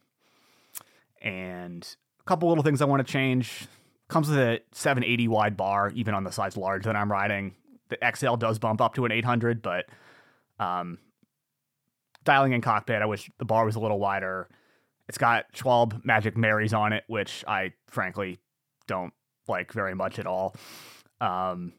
[1.24, 3.68] and a couple little things I want to change.
[4.10, 7.56] Comes with a 780 wide bar, even on the size large that I'm riding.
[7.90, 9.86] The XL does bump up to an 800, but
[10.60, 11.00] um,
[12.24, 14.50] dialing in cockpit, I wish the bar was a little wider.
[15.08, 18.40] It's got Schwalbe Magic Marys on it, which I frankly
[18.88, 19.14] don't
[19.48, 20.56] like very much at all.
[21.20, 21.74] Um,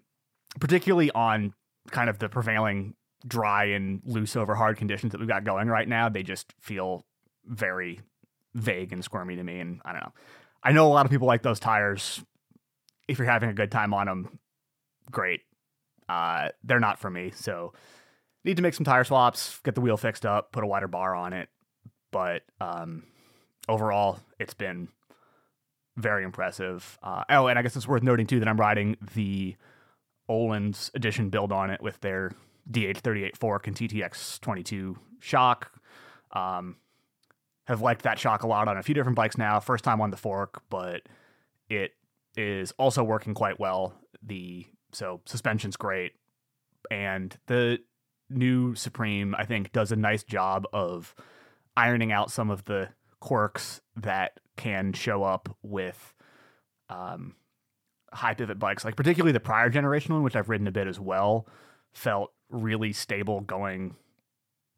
[0.61, 1.55] particularly on
[1.91, 2.95] kind of the prevailing
[3.27, 6.09] dry and loose over hard conditions that we've got going right now.
[6.09, 7.05] They just feel
[7.47, 8.01] very
[8.55, 9.61] vague and squirmy to me.
[9.61, 10.13] And I don't know.
[10.63, 12.23] I know a lot of people like those tires.
[13.07, 14.39] If you're having a good time on them,
[15.11, 15.43] great.
[16.09, 17.33] Uh, they're not for me.
[17.35, 17.73] So
[18.45, 21.15] need to make some tire swaps, get the wheel fixed up, put a wider bar
[21.15, 21.49] on it.
[22.13, 23.05] But um,
[23.69, 24.89] overall, it's been
[25.97, 26.99] very impressive.
[27.03, 29.57] Uh, oh, and I guess it's worth noting too that I'm riding the
[30.29, 32.33] Öhlins edition build on it with their
[32.71, 35.73] DH38 fork and TTX 22 shock.
[36.33, 36.77] Um,
[37.67, 39.61] have liked that shock a lot on a few different bikes now.
[39.61, 41.03] First time on the fork, but
[41.69, 41.93] it
[42.37, 43.95] is also working quite well.
[44.23, 46.13] The so suspension's great,
[46.91, 47.79] and the
[48.31, 51.15] new Supreme I think does a nice job of
[51.77, 52.91] ironing out some of the
[53.21, 56.15] quirks that can show up with
[56.89, 57.35] um,
[58.13, 61.01] high pivot bikes, like particularly the prior generation one, which I've ridden a bit as
[61.01, 61.49] well,
[61.93, 63.97] felt really stable going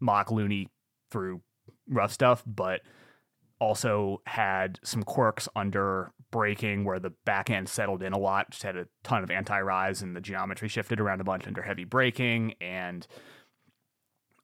[0.00, 0.68] mock loony
[1.10, 1.40] through
[1.88, 2.80] rough stuff, but
[3.60, 8.62] also had some quirks under braking where the back end settled in a lot, just
[8.62, 11.84] had a ton of anti rise and the geometry shifted around a bunch under heavy
[11.84, 12.54] braking.
[12.60, 13.06] And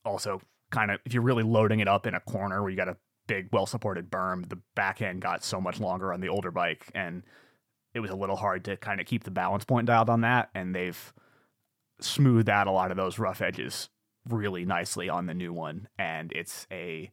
[0.05, 0.41] also,
[0.71, 2.97] kind of, if you're really loading it up in a corner where you got a
[3.27, 6.87] big, well supported berm, the back end got so much longer on the older bike.
[6.95, 7.23] And
[7.93, 10.49] it was a little hard to kind of keep the balance point dialed on that.
[10.55, 11.13] And they've
[12.01, 13.89] smoothed out a lot of those rough edges
[14.27, 15.87] really nicely on the new one.
[15.97, 17.11] And it's a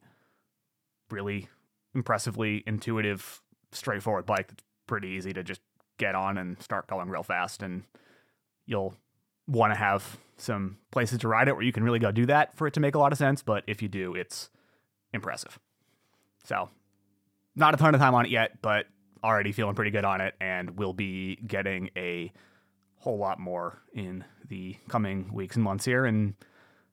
[1.11, 1.47] really
[1.93, 3.41] impressively intuitive,
[3.71, 5.61] straightforward bike that's pretty easy to just
[5.97, 7.61] get on and start going real fast.
[7.63, 7.83] And
[8.65, 8.95] you'll
[9.47, 12.55] want to have some places to ride it where you can really go do that
[12.55, 13.43] for it to make a lot of sense.
[13.43, 14.49] But if you do, it's
[15.13, 15.59] impressive.
[16.43, 16.69] So,
[17.55, 18.87] not a ton of time on it yet, but
[19.23, 20.35] already feeling pretty good on it.
[20.39, 22.31] And we'll be getting a
[22.97, 26.05] whole lot more in the coming weeks and months here.
[26.05, 26.35] And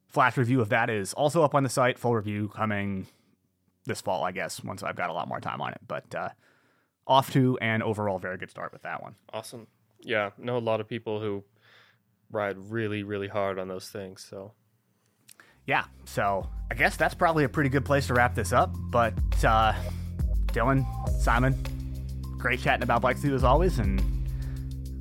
[0.06, 1.98] flash review of that is also up on the site.
[1.98, 3.06] Full review coming
[3.88, 5.80] this fall, I guess, once I've got a lot more time on it.
[5.86, 6.28] But uh,
[7.06, 9.16] off to an overall very good start with that one.
[9.32, 9.66] Awesome.
[10.00, 11.42] Yeah, know a lot of people who
[12.30, 14.24] ride really, really hard on those things.
[14.28, 14.52] So,
[15.66, 15.84] yeah.
[16.04, 18.70] So I guess that's probably a pretty good place to wrap this up.
[18.90, 19.14] But
[19.44, 19.72] uh,
[20.46, 20.86] Dylan,
[21.20, 21.56] Simon,
[22.38, 24.00] great chatting about bikes with you as always, and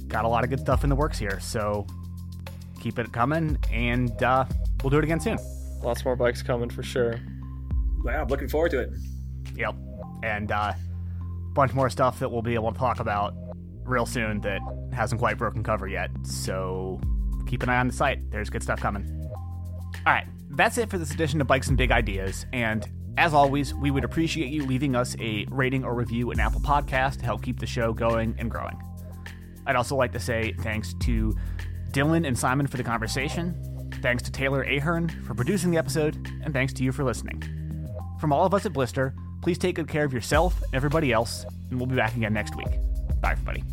[0.08, 1.40] got a lot of good stuff in the works here.
[1.40, 1.86] So
[2.80, 4.46] keep it coming, and uh,
[4.82, 5.38] we'll do it again soon.
[5.84, 7.20] Lots more bikes coming for sure.
[8.06, 8.90] Yeah, I'm looking forward to it.
[9.56, 9.76] Yep.
[10.24, 10.74] And a uh,
[11.54, 13.34] bunch more stuff that we'll be able to talk about
[13.84, 14.62] real soon that
[14.94, 16.10] hasn't quite broken cover yet.
[16.24, 17.00] So
[17.48, 18.30] keep an eye on the site.
[18.32, 19.30] There's good stuff coming.
[20.06, 22.46] All right, that's it for this edition of Bikes and Big Ideas.
[22.54, 22.88] And
[23.18, 27.20] as always, we would appreciate you leaving us a rating or review in Apple Podcast
[27.20, 28.78] to help keep the show going and growing.
[29.66, 31.36] I'd also like to say thanks to
[31.92, 33.90] Dylan and Simon for the conversation.
[34.02, 37.57] Thanks to Taylor Ahern for producing the episode, and thanks to you for listening.
[38.20, 41.46] From all of us at Blister, please take good care of yourself and everybody else,
[41.70, 42.70] and we'll be back again next week.
[43.22, 43.64] Bye, everybody.